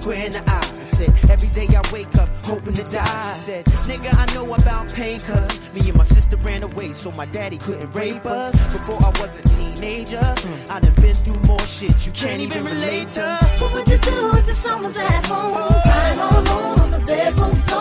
square 0.08 0.26
in 0.26 0.32
the 0.32 0.50
eye. 0.50 0.72
I 0.80 0.84
said, 0.86 1.10
Every 1.30 1.50
day 1.50 1.68
I 1.76 1.82
wake 1.92 2.18
up 2.18 2.30
hoping 2.46 2.74
to 2.74 2.84
die. 2.84 3.34
She 3.34 3.40
said, 3.40 3.66
Nigga, 3.90 4.10
I 4.14 4.26
know 4.34 4.54
about 4.54 4.94
pain, 4.94 5.20
cuz 5.20 5.74
me 5.74 5.90
and 5.90 5.98
my 5.98 6.06
sister 6.06 6.38
ran 6.38 6.64
away, 6.64 6.94
so 6.94 7.12
my 7.12 7.26
daddy 7.26 7.58
couldn't 7.58 7.92
rape 7.94 8.26
us. 8.26 8.52
Before 8.68 9.00
I 9.04 9.10
was 9.20 9.32
a 9.40 9.44
teenager, 9.56 10.18
mm. 10.18 10.72
I 10.72 10.80
done 10.80 10.96
been 10.96 11.16
through 11.16 11.40
more 11.42 11.68
shit 11.76 12.06
you 12.06 12.12
can't, 12.14 12.42
even 12.42 12.64
relate 12.64 13.12
to. 13.18 13.26
What 13.60 13.74
would 13.74 13.88
you 13.90 13.98
do 13.98 14.18
if 14.38 14.46
the 14.46 14.56
someone's 14.56 14.98
at 14.98 15.26
home? 15.26 15.54
Crying 15.54 16.20
all 16.20 16.40
alone 16.40 16.80
on 16.80 16.92
the 16.92 17.00
bedroom 17.00 17.62
floor. 17.64 17.77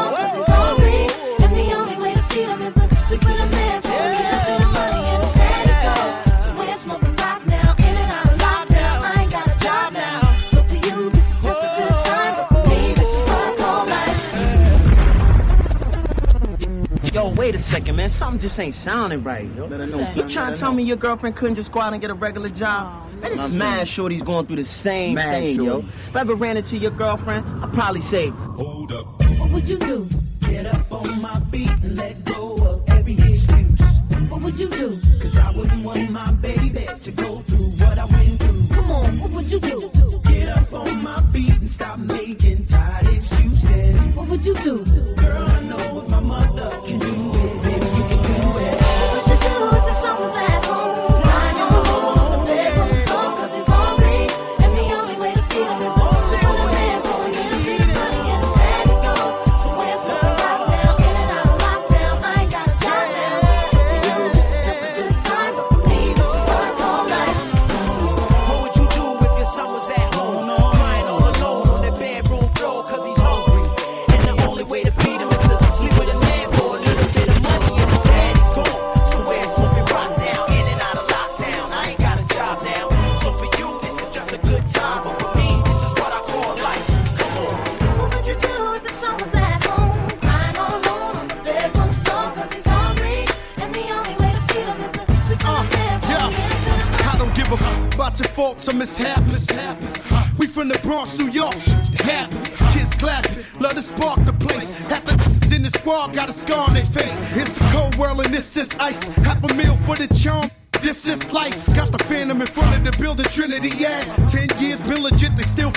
second, 17.79 17.97
man. 17.97 18.11
Something 18.11 18.41
just 18.41 18.59
ain't 18.59 18.75
sounding 18.75 19.23
right, 19.23 19.49
yo. 19.55 19.67
Let 19.67 19.81
her 19.81 19.87
know 19.87 19.99
You 20.15 20.23
trying 20.29 20.55
to 20.55 20.59
tell 20.59 20.73
me 20.73 20.83
your 20.83 20.97
girlfriend 20.97 21.37
couldn't 21.37 21.57
just 21.57 21.73
go 21.73 21.81
out 21.81 21.93
and 21.93 22.01
get 22.01 22.11
a 22.11 22.15
regular 22.15 22.49
job? 22.49 23.03
Oh, 23.07 23.21
man, 23.21 23.33
it's 23.33 23.51
mad 23.51 23.89
shorty's 23.89 24.23
going 24.23 24.47
through 24.47 24.57
the 24.57 24.65
same 24.65 25.15
mad 25.15 25.43
thing, 25.43 25.57
shorties. 25.59 25.65
yo. 25.65 25.79
If 25.79 26.17
I 26.17 26.21
ever 26.21 26.35
ran 26.35 26.57
into 26.57 26.79
your 26.79 26.91
girlfriend, 26.93 27.45
I'd 27.63 27.73
probably 27.73 28.01
say, 28.01 28.29
Hold 28.29 28.93
up. 28.93 29.07
What 29.39 29.51
would 29.51 29.69
you 29.69 29.79
do? 29.79 30.07
Get 30.49 30.67
up 30.67 30.91
on 30.91 31.21
my 31.21 31.39
feet 31.51 31.69
and 31.69 31.97
let 31.97 32.25
go 32.25 32.57
of 32.67 32.89
every 32.89 33.15
excuse. 33.15 33.99
What 34.29 34.43
would 34.43 34.59
you 34.59 34.69
do? 34.69 34.99
Cause 35.21 35.37
I 35.39 35.51
wouldn't 35.51 35.85
want 35.85 36.11
my 36.11 36.33
baby 36.33 36.86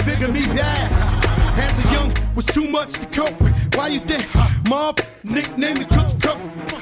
figure 0.10 0.32
me 0.32 0.41
that. 0.57 0.89
As 1.66 1.86
a 1.86 1.93
young 1.93 2.12
was 2.36 2.45
too 2.45 2.68
much 2.68 2.93
to 2.93 3.05
cope 3.07 3.39
with. 3.41 3.53
Why 3.76 3.88
you 3.89 3.99
think 3.99 4.26
mom 4.68 4.95
nickname 5.24 5.76
the 5.76 5.86
cook 5.95 6.10
cook? 6.24 6.39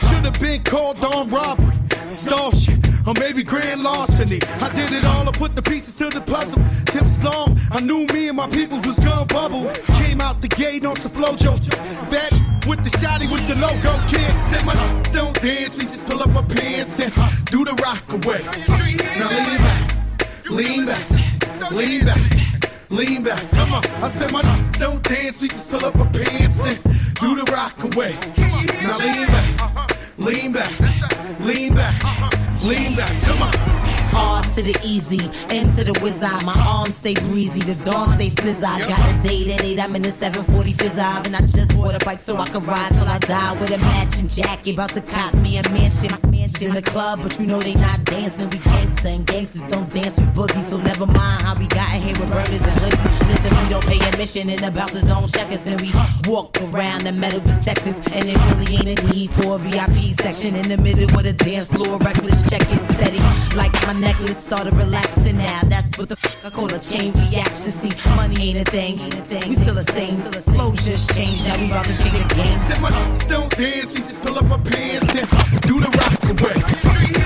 Should 0.07 0.25
have 0.30 0.39
been 0.39 0.63
called 0.63 1.03
on 1.03 1.30
robbery, 1.30 1.75
extortion, 2.07 2.82
or 3.05 3.13
maybe 3.19 3.43
grand 3.43 3.84
larceny. 3.84 4.39
I 4.65 4.69
did 4.69 4.91
it 4.91 5.03
all, 5.03 5.28
I 5.28 5.32
put 5.32 5.55
the 5.55 5.61
pieces 5.61 5.93
to 5.95 6.09
the 6.09 6.21
puzzle. 6.21 6.61
Just 6.93 7.19
as 7.19 7.23
long 7.23 7.59
I 7.71 7.82
knew 7.82 8.05
me 8.13 8.30
and 8.30 8.38
my 8.38 8.47
people 8.47 8.80
was 8.80 8.97
gonna 8.99 9.25
bubble. 9.25 9.65
Came 10.01 10.21
out 10.21 10.41
the 10.41 10.47
gate 10.47 10.86
on 10.86 10.95
some 10.95 11.11
Flo-Jo. 11.11 11.51
Back 12.13 12.32
with 12.69 12.82
the 12.86 12.91
shotty 12.99 13.28
with 13.32 13.45
the 13.47 13.55
logo 13.55 13.93
kid. 14.07 14.34
Said 14.49 14.63
my 14.65 14.73
don't 15.13 15.36
dance, 15.41 15.80
he 15.80 15.86
just 15.86 16.05
pull 16.05 16.21
up 16.21 16.30
my 16.30 16.43
pants 16.43 16.99
and 16.99 17.11
do 17.45 17.65
the 17.65 17.75
rock 17.84 18.05
away. 18.17 18.41
Now 19.19 19.30
lean 19.47 19.57
back, 19.67 20.49
lean 20.49 20.86
back, 20.86 21.71
lean 21.71 22.05
back. 22.05 22.17
Lean 22.21 22.38
back 22.38 22.47
lean 22.98 23.22
back. 23.22 23.39
Come 23.52 23.74
on, 23.74 23.86
I 24.02 24.10
said 24.10 24.32
my 24.32 24.41
don't 24.80 25.04
dance, 25.04 25.41
we 25.41 25.48
just 25.50 25.70
pull 25.70 25.86
up 25.86 25.95
our 25.95 26.06
pants 26.08 26.66
and 26.66 26.84
do 27.22 27.36
the 27.36 27.45
rock 27.52 27.84
away. 27.84 28.16
Now 28.82 28.98
lean 28.98 29.28
back, 29.28 30.18
lean 30.18 30.52
back, 30.52 31.39
lean 31.39 31.76
back 31.76 32.07
to 34.58 34.64
the 34.64 34.80
easy, 34.84 35.24
into 35.55 35.84
to 35.84 35.93
the 35.93 35.99
wizard. 36.01 36.43
My 36.43 36.58
arms 36.68 36.97
stay 36.97 37.14
breezy, 37.14 37.60
the 37.60 37.76
dawn 37.76 38.10
stay 38.10 38.32
fizz. 38.32 38.64
I 38.64 38.80
got 38.80 38.97
a 38.97 39.28
date 39.28 39.49
at 39.49 39.64
8, 39.64 39.80
I'm 39.80 39.95
in 39.95 40.01
the 40.01 40.12
740 40.12 40.74
fizz 40.74 40.97
and 40.97 41.36
I 41.36 41.41
just 41.41 41.78
bought 41.78 41.93
a 41.93 42.03
bike 42.03 42.22
so 42.24 42.38
I 42.38 42.47
can 42.47 42.66
ride 42.66 42.91
till 42.93 43.08
I 43.08 43.20
die 43.20 43.53
with 43.60 43.70
a 43.70 43.78
matching 43.78 44.28
jacket. 44.28 44.74
About 44.74 44.89
to 44.95 45.01
cop 45.01 45.36
me 45.36 45.60
a 45.60 45.70
mansion, 45.70 46.10
mansion 46.32 46.70
in 46.70 46.74
the 46.74 46.82
club, 46.82 47.20
but 47.22 47.39
you 47.39 47.45
know 47.45 47.60
they 47.60 47.76
not 47.76 48.03
dancing. 48.05 48.49
We 48.49 48.58
gangsta 48.58 49.05
and 49.14 49.28
gangsters 49.28 49.62
don't 49.70 49.93
dance 49.93 50.18
with 50.18 50.34
boogies, 50.34 50.70
so 50.72 50.78
never 50.78 51.05
mind 51.05 51.43
how 51.43 51.53
we 51.53 51.68
got 51.68 51.91
here 51.91 52.18
with 52.20 52.32
burners 52.32 52.66
and 52.66 52.80
hoodies. 52.82 53.30
Listen, 53.30 53.51
we 53.62 53.70
don't 53.70 53.86
pay 53.86 54.08
admission 54.10 54.49
and 54.49 54.60
the 54.60 54.72
bouncers 54.72 55.03
don't 55.03 55.32
check 55.32 55.51
us, 55.51 55.68
and 55.68 55.80
we 55.82 55.91
walk 56.28 56.58
around 56.74 57.01
the 57.01 57.12
metal 57.12 57.41
detectors, 57.41 57.95
and 58.12 58.26
it 58.26 58.38
really 58.55 58.89
ain't 58.89 58.99
a 58.99 59.14
need 59.14 59.30
for 59.38 59.55
a 59.55 59.58
VIP 59.60 60.18
section 60.20 60.55
in 60.55 60.68
the 60.68 60.78
middle 60.78 61.05
with 61.16 61.28
a 61.28 61.34
dance 61.34 61.68
floor, 61.68 61.99
reckless 61.99 62.49
check 62.49 62.62
it 62.62 62.84
steady 62.95 63.22
like 63.55 63.74
my 63.86 63.93
necklace 63.93 64.47
started 64.48 64.74
relaxing 64.76 65.38
now. 65.38 65.60
That's 65.66 65.98
what 65.98 66.08
the 66.08 66.16
fuck 66.16 66.45
I 66.45 66.56
call 66.56 66.74
a 66.74 66.80
chain 66.80 67.12
reaction. 67.14 67.70
See, 67.82 67.91
money 68.16 68.50
ain't 68.50 68.66
a 68.66 68.72
thing, 68.72 68.98
ain't 69.00 69.14
a 69.14 69.22
thing. 69.22 69.50
We 69.50 69.56
still 69.56 69.76
the 69.76 69.84
same. 69.91 70.22
Flow 70.56 70.72
just 70.72 71.14
changed. 71.14 71.43
Now 71.43 71.60
we 71.60 71.66
about 71.68 71.84
to 71.84 71.95
change 72.02 72.18
the 72.18 72.34
game. 72.34 72.58
Said 72.58 72.82
my 72.82 72.89
don't 73.28 73.52
dance, 73.52 73.91
he 73.93 74.00
just 74.00 74.22
pull 74.22 74.38
up 74.39 74.45
her 74.45 74.64
pants 74.72 75.12
and 75.20 75.28
do 75.68 75.82
the 75.84 75.91
rock 76.00 76.24
away. 76.32 76.58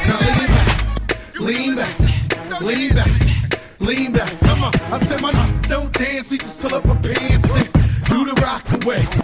Now 0.10 0.18
lean 1.46 1.76
back, 1.76 1.96
lean 2.00 2.10
back, 2.10 2.60
lean 2.60 2.92
back, 2.98 3.12
lean 3.80 4.12
back. 4.14 4.32
Come 4.40 4.64
on, 4.64 4.74
I 4.92 4.98
said 5.06 5.22
my 5.22 5.32
don't 5.70 5.94
dance, 5.94 6.32
he 6.32 6.38
just 6.40 6.60
pull 6.60 6.74
up 6.74 6.86
her 6.86 7.00
pants 7.06 7.52
and 7.54 7.70
do 8.10 8.26
the 8.26 8.34
rock 8.42 8.66
away. 8.84 9.21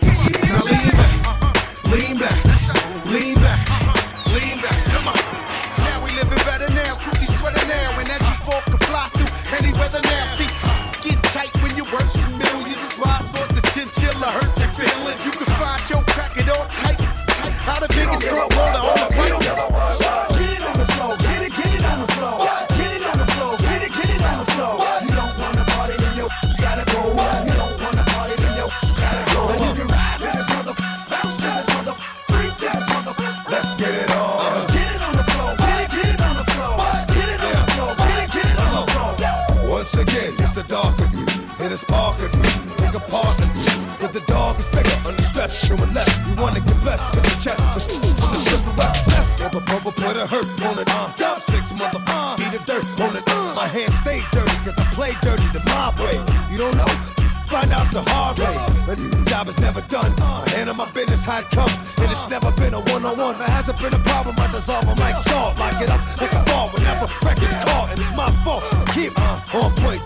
Business 60.97 61.25
how 61.25 61.39
it 61.39 61.49
come 61.51 61.69
And 62.01 62.09
it's 62.09 62.27
never 62.29 62.51
been 62.51 62.73
a 62.73 62.81
one-on-one. 62.81 63.37
There 63.37 63.47
hasn't 63.47 63.77
been 63.79 63.93
a 63.93 64.03
problem 64.09 64.35
I 64.39 64.49
dissolve 64.51 64.85
them 64.85 64.97
like 64.97 65.15
salt. 65.15 65.59
Lock 65.59 65.81
it 65.81 65.89
up 65.89 66.01
like 66.17 66.33
a 66.33 66.41
fall 66.49 66.69
Whenever 66.73 67.05
records 67.21 67.55
caught 67.61 67.91
And 67.91 67.99
it's 67.99 68.13
my 68.15 68.29
fault. 68.43 68.63
Keep 68.93 69.13
on 69.21 69.71
point 69.77 70.01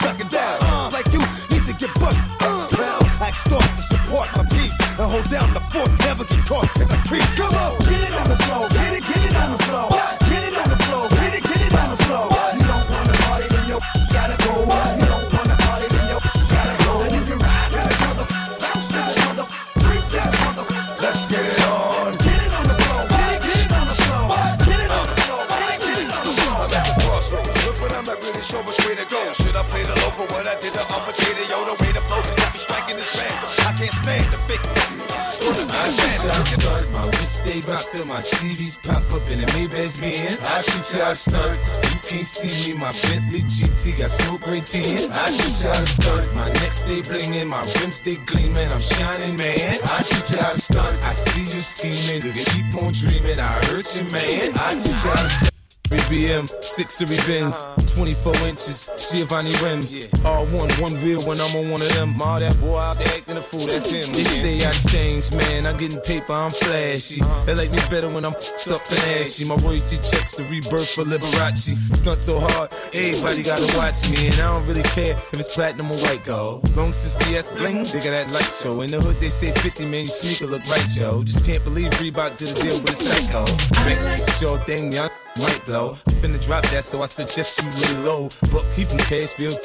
Rocked 37.67 37.91
till 37.91 38.05
my 38.05 38.17
TVs 38.17 38.81
pop 38.81 39.03
up 39.13 39.29
in 39.29 39.39
the 39.39 39.45
Maybach 39.53 40.01
Benz. 40.01 40.41
I 40.41 40.61
teach 40.61 40.97
y'all 40.97 41.13
stunt. 41.13 41.59
You 41.93 41.99
can't 42.01 42.25
see 42.25 42.73
me, 42.73 42.79
my 42.79 42.91
Bentley 43.03 43.41
GT 43.41 43.99
got 43.99 44.09
smoke 44.09 44.47
right 44.47 44.65
tin. 44.65 45.11
I 45.11 45.29
teach 45.29 45.63
y'all 45.63 45.85
stunt. 45.85 46.33
My 46.33 46.45
neck 46.59 46.71
stay 46.71 47.01
blingin', 47.01 47.47
my 47.47 47.61
rims 47.79 47.97
stay 47.97 48.15
gleaming. 48.25 48.67
I'm 48.69 48.79
shining, 48.79 49.35
man. 49.37 49.79
I 49.83 50.01
teach 50.01 50.39
y'all 50.39 50.55
stunt. 50.55 51.03
I 51.03 51.11
see 51.11 51.53
you 51.53 51.61
scheming, 51.61 52.33
keep 52.33 52.81
on 52.81 52.93
dreaming. 52.93 53.39
I 53.39 53.51
hurt 53.69 53.95
you, 53.95 54.03
man. 54.09 54.57
I 54.57 54.71
teach 54.79 55.05
y'all 55.05 55.27
stunt. 55.27 55.50
BM, 55.97 56.47
six 56.63 56.95
series 56.95 57.25
Benz, 57.27 57.65
24 57.93 58.35
inches, 58.47 58.89
Giovanni 59.11 59.53
rims. 59.63 60.07
All 60.25 60.45
one, 60.47 60.69
one 60.79 60.93
wheel 61.01 61.21
when 61.23 61.39
I'm 61.39 61.55
on 61.55 61.69
one 61.69 61.81
of 61.81 61.93
them. 61.95 62.21
All 62.21 62.39
that 62.39 62.59
boy 62.61 62.77
out 62.77 62.97
there 62.97 63.07
acting 63.17 63.37
a 63.37 63.41
fool, 63.41 63.67
that's 63.67 63.89
him. 63.89 64.11
They 64.13 64.23
say 64.23 64.57
I 64.65 64.71
changed, 64.91 65.35
man. 65.35 65.65
I'm 65.65 65.77
getting 65.77 65.99
paper, 66.01 66.33
I'm 66.33 66.49
flashy. 66.51 67.21
They 67.45 67.55
like 67.55 67.71
me 67.71 67.79
better 67.89 68.09
when 68.09 68.25
I'm 68.25 68.33
f***ed 68.33 68.73
up 68.73 68.81
and 68.89 68.99
ashy. 69.19 69.45
My 69.45 69.55
royalty 69.55 69.97
checks 69.97 70.35
the 70.35 70.43
rebirth 70.43 70.89
for 70.89 71.03
Liberace. 71.03 71.75
Stunt 71.95 72.21
so 72.21 72.39
hard, 72.39 72.71
everybody 72.93 73.43
gotta 73.43 73.67
watch 73.77 74.09
me. 74.09 74.27
And 74.27 74.35
I 74.35 74.53
don't 74.53 74.67
really 74.67 74.83
care 74.83 75.13
if 75.13 75.39
it's 75.39 75.53
platinum 75.53 75.91
or 75.91 75.97
white 75.97 76.23
gold. 76.25 76.75
Long 76.75 76.93
since 76.93 77.15
VS 77.25 77.49
bling, 77.51 77.83
they 77.83 77.99
got 77.99 78.11
that 78.11 78.31
light 78.31 78.51
show. 78.53 78.81
In 78.81 78.91
the 78.91 79.01
hood, 79.01 79.17
they 79.19 79.29
say 79.29 79.51
50 79.51 79.85
man, 79.85 80.05
your 80.05 80.13
sneaker 80.13 80.45
look 80.45 80.65
right, 80.67 80.87
yo. 80.95 81.23
Just 81.23 81.43
can't 81.43 81.63
believe 81.63 81.91
Reebok 81.99 82.37
did 82.37 82.57
a 82.57 82.61
deal 82.61 82.79
with 82.81 82.89
a 82.89 82.93
psycho. 82.93 83.45
Banks 83.83 84.39
sure 84.39 84.57
thing, 84.59 84.91
y'all 84.91 85.09
might 85.39 85.61
blow. 85.65 85.97
I'm 86.07 86.13
finna 86.15 86.43
drop 86.43 86.63
that, 86.71 86.83
so 86.83 87.01
I 87.01 87.07
suggest 87.07 87.61
you 87.61 87.69
lay 87.69 88.03
low. 88.03 88.29
But 88.51 88.63
he 88.75 88.85
from 88.85 88.99
Cashville, 88.99 89.57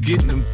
getting 0.00 0.28
them. 0.28 0.44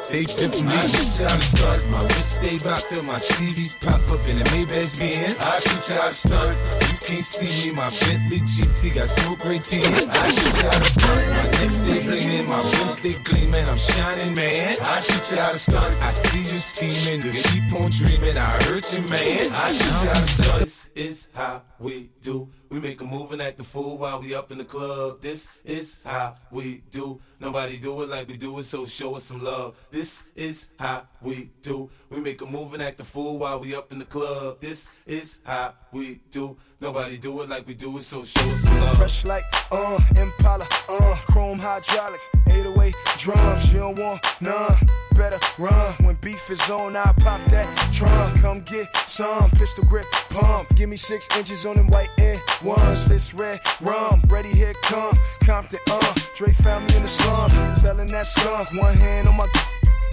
Say 0.00 0.22
tip 0.22 0.54
for 0.54 0.64
me. 0.64 0.72
I 0.72 0.80
teach 0.80 1.20
y'all 1.20 1.28
to 1.28 1.40
stunt. 1.40 1.90
My 1.90 2.00
wrist 2.02 2.40
stay 2.40 2.56
rocked 2.66 2.88
till 2.88 3.02
my 3.02 3.14
TVs 3.14 3.78
pop 3.80 4.00
up 4.10 4.26
in 4.26 4.38
the 4.38 4.44
Maybach 4.44 4.98
Benz. 4.98 5.38
I 5.38 5.60
teach 5.60 5.90
y'all 5.90 6.08
to 6.08 6.14
stunt. 6.14 6.56
You 6.88 6.96
can't 6.98 7.22
see 7.22 7.68
me, 7.68 7.76
my 7.76 7.90
Bentley 8.00 8.40
GT 8.40 8.94
got 8.94 9.08
smoke 9.08 9.44
right 9.44 9.62
tin. 9.62 9.84
I 9.84 10.24
teach 10.32 10.62
y'all 10.62 10.72
to 10.72 10.88
stunt. 10.88 11.28
My 11.36 11.44
neck 11.52 11.70
stay 11.70 12.00
blingin', 12.00 12.48
my 12.48 12.56
rims 12.56 12.96
stay 12.96 13.12
gleaming. 13.22 13.68
I'm 13.68 13.76
shining, 13.76 14.34
man. 14.34 14.76
I 14.80 15.00
teach 15.00 15.36
y'all 15.36 15.52
to 15.52 15.58
stunt. 15.58 16.02
I 16.02 16.08
see 16.08 16.50
you 16.50 16.58
scheming, 16.58 17.26
you 17.26 17.32
keep 17.32 17.72
on 17.78 17.90
dreaming. 17.90 18.38
I 18.38 18.48
hurt 18.64 18.88
you, 18.96 19.02
man. 19.12 19.52
I 19.52 19.68
teach 19.68 20.02
y'all 20.02 20.14
to 20.14 20.22
stunt. 20.22 20.58
This 20.60 20.88
is 20.96 21.28
how 21.34 21.62
we 21.80 22.10
do. 22.20 22.48
We 22.68 22.78
make 22.78 23.00
a 23.00 23.04
move 23.04 23.32
and 23.32 23.42
act 23.42 23.58
the 23.58 23.64
fool 23.64 23.98
while 23.98 24.20
we 24.20 24.34
up 24.34 24.52
in 24.52 24.58
the 24.58 24.64
club. 24.64 25.20
This 25.20 25.60
is 25.64 26.04
how 26.04 26.36
we 26.50 26.82
do. 26.90 27.20
Nobody 27.40 27.78
do 27.78 28.02
it 28.02 28.10
like 28.10 28.28
we 28.28 28.36
do 28.36 28.58
it, 28.58 28.64
so 28.64 28.84
show 28.86 29.16
us 29.16 29.24
some 29.24 29.42
love. 29.42 29.74
This 29.90 30.28
is 30.36 30.68
how 30.78 31.04
we 31.22 31.50
do. 31.62 31.90
We 32.10 32.20
make 32.20 32.42
a 32.42 32.46
move 32.46 32.74
and 32.74 32.82
act 32.82 32.98
the 32.98 33.04
fool 33.04 33.38
while 33.38 33.58
we 33.58 33.74
up 33.74 33.90
in 33.92 33.98
the 33.98 34.04
club. 34.04 34.60
This 34.60 34.90
is 35.06 35.40
how 35.44 35.74
we 35.90 36.20
do. 36.30 36.56
Nobody 36.80 37.18
do 37.18 37.40
it 37.42 37.48
like 37.48 37.66
we 37.66 37.74
do 37.74 37.96
it, 37.98 38.02
so 38.02 38.24
show 38.24 38.46
us 38.46 38.60
some 38.60 38.78
love. 38.78 38.96
Fresh 38.96 39.24
like, 39.24 39.44
uh, 39.72 39.98
Impala, 40.16 40.66
uh, 40.88 41.16
chrome 41.26 41.58
hydraulics, 41.58 42.28
808 42.46 42.94
drums, 43.18 43.72
you 43.72 43.80
don't 43.80 43.98
want 43.98 44.20
none. 44.40 44.76
Better 45.14 45.38
run 45.58 45.92
when 46.00 46.14
beef 46.22 46.50
is 46.50 46.70
on. 46.70 46.96
I 46.96 47.12
pop 47.18 47.40
that 47.50 47.68
trunk. 47.92 48.40
Come 48.40 48.62
get 48.62 48.86
some 49.06 49.50
pistol 49.50 49.84
grip 49.84 50.06
pump. 50.30 50.74
Give 50.76 50.88
me 50.88 50.96
six 50.96 51.28
inches 51.36 51.66
on 51.66 51.69
them 51.76 51.88
white 51.88 52.10
air 52.18 52.40
ones. 52.62 53.08
This 53.08 53.34
red 53.34 53.60
rum, 53.80 54.22
ready 54.28 54.48
here 54.48 54.74
come. 54.82 55.16
Compton, 55.44 55.80
uh, 55.90 56.14
Dre 56.36 56.52
found 56.52 56.86
me 56.88 56.96
in 56.96 57.02
the 57.02 57.08
slums, 57.08 57.80
selling 57.80 58.06
that 58.08 58.26
skunk. 58.26 58.72
One 58.80 58.94
hand 58.94 59.28
on 59.28 59.36
my, 59.36 59.46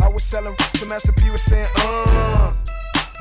I 0.02 0.08
was 0.08 0.24
selling. 0.24 0.56
The 0.80 0.86
Master 0.88 1.12
P 1.14 1.30
was 1.30 1.42
saying, 1.42 1.68
uh, 1.78 2.54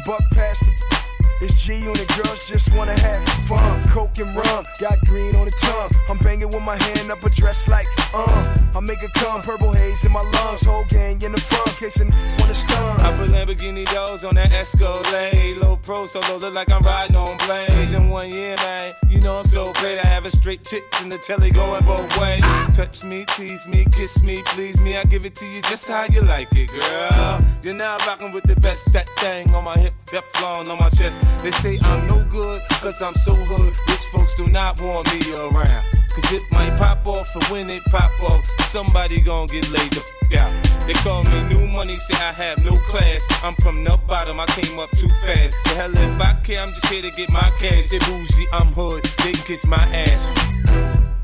buck 0.07 0.22
past 0.32 0.64
the. 0.64 1.06
It's 1.43 1.66
G 1.66 1.74
unit 1.74 2.07
the 2.09 2.22
girls 2.22 2.49
just 2.49 2.74
wanna 2.74 2.99
have 2.99 3.28
fun. 3.45 3.89
Coke 3.89 4.18
and 4.18 4.34
rum, 4.34 4.64
got 4.80 4.99
green 5.05 5.37
on 5.37 5.47
the 5.47 5.53
tongue. 5.61 5.91
I'm 6.09 6.18
banging 6.18 6.49
with 6.49 6.62
my 6.62 6.76
hand 6.76 7.11
up 7.11 7.22
a 7.24 7.30
dress 7.30 7.68
like, 7.68 7.87
uh. 8.14 8.57
I 8.74 8.80
make 8.80 9.03
it 9.03 9.12
come, 9.14 9.43
purple 9.43 9.72
haze 9.72 10.05
in 10.05 10.12
my 10.12 10.20
lungs. 10.20 10.62
Whole 10.62 10.84
gang 10.89 11.20
in 11.22 11.32
the 11.32 11.41
front, 11.41 11.82
a 11.82 12.05
n- 12.05 12.12
wanna 12.39 12.55
stun. 12.55 13.01
I 13.01 13.16
put 13.16 13.30
Lamborghini 13.30 13.84
doors 13.93 14.24
on 14.24 14.34
that 14.37 14.53
Escalade. 14.53 15.59
Low 15.59 15.76
pro 15.76 16.07
solo, 16.07 16.39
look 16.39 16.55
like 16.55 16.70
I'm 16.70 16.82
riding 16.82 17.16
on 17.16 17.37
blades. 17.47 17.93
In 17.93 18.09
one 18.11 18.30
year, 18.30 18.57
man, 18.57 18.95
you 19.09 19.20
know 19.20 19.39
I'm 19.39 19.45
so 19.45 19.72
great. 19.74 19.99
I 19.99 20.07
have 20.07 20.24
a 20.26 20.30
straight 20.30 20.64
chick 20.64 20.84
in 21.03 21.09
the 21.09 21.18
telly 21.18 21.51
going 21.51 21.84
both 21.84 22.18
ways. 22.18 22.43
Touch 22.74 23.05
me, 23.05 23.24
tease 23.37 23.66
me, 23.66 23.84
kiss 23.93 24.22
me, 24.22 24.43
please 24.47 24.80
me. 24.80 24.97
I 24.97 25.05
give 25.05 25.24
it 25.26 25.34
to 25.37 25.47
you 25.47 25.62
just 25.62 25.89
how 25.89 26.05
you 26.05 26.22
like 26.22 26.49
it, 26.53 26.68
girl. 26.68 27.43
You're 27.62 27.74
now 27.74 27.97
rocking 28.07 28.32
with 28.32 28.45
the 28.45 28.57
best. 28.57 28.93
That 28.93 29.09
thing 29.18 29.55
on 29.55 29.64
my 29.64 29.78
hip, 29.78 29.95
Teflon 30.07 30.70
on 30.70 30.78
my 30.78 30.89
chest. 30.91 31.26
They 31.43 31.51
say 31.51 31.79
I'm 31.83 32.07
no 32.07 32.24
good, 32.24 32.61
cause 32.83 33.01
I'm 33.03 33.14
so 33.14 33.35
hood. 33.35 33.77
Rich 33.89 34.07
folks 34.12 34.35
do 34.35 34.49
not 34.49 34.81
want 34.81 35.07
me 35.12 35.20
around. 35.35 35.85
Cause 36.14 36.33
it 36.33 36.43
might 36.51 36.77
pop 36.79 37.07
off, 37.07 37.29
and 37.35 37.45
when 37.45 37.68
it 37.68 37.85
pop 37.91 38.11
off, 38.22 38.45
somebody 38.61 39.20
gon' 39.20 39.47
get 39.49 39.70
laid 39.70 39.93
the 39.93 40.01
f 40.01 40.41
out. 40.41 40.87
They 40.87 40.95
call 40.95 41.24
me 41.24 41.43
new 41.53 41.66
money, 41.66 41.99
say 41.99 42.14
I 42.24 42.33
have 42.33 42.64
no 42.64 42.77
class. 42.89 43.20
I'm 43.43 43.55
from 43.57 43.85
the 43.85 43.99
bottom, 44.09 44.41
I 44.41 44.47
came 44.47 44.79
up 44.79 44.91
too 44.91 45.09
fast. 45.22 45.55
The 45.64 45.70
hell 45.77 45.93
if 45.93 46.20
I 46.20 46.35
care, 46.43 46.61
I'm 46.61 46.72
just 46.72 46.87
here 46.87 47.03
to 47.03 47.11
get 47.11 47.29
my 47.29 47.51
cash. 47.59 47.91
They 47.91 47.99
bougie, 47.99 48.47
I'm 48.53 48.68
hood, 48.72 49.05
they 49.22 49.33
kiss 49.33 49.66
my 49.66 49.83
ass. 49.93 50.33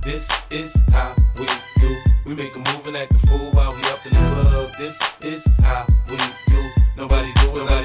This 0.03 0.28
is 0.50 0.76
how 0.90 1.14
we 1.38 1.46
do. 1.78 1.96
We 2.26 2.34
make 2.34 2.55
a 2.55 2.59
move 2.59 2.86
and 2.86 2.96
act 2.96 3.12
a 3.12 3.26
fool 3.26 3.50
while 3.53 3.72
we 3.74 3.82
up 3.84 4.05
in 4.05 4.12
the 4.12 4.20
club. 4.30 4.70
This 4.76 4.98
is 5.22 5.46
how 5.61 5.86
we 6.11 6.16
do. 6.48 6.70
Nobody 6.96 7.32
do 7.40 7.50
it, 7.50 7.57
nobody 7.57 7.82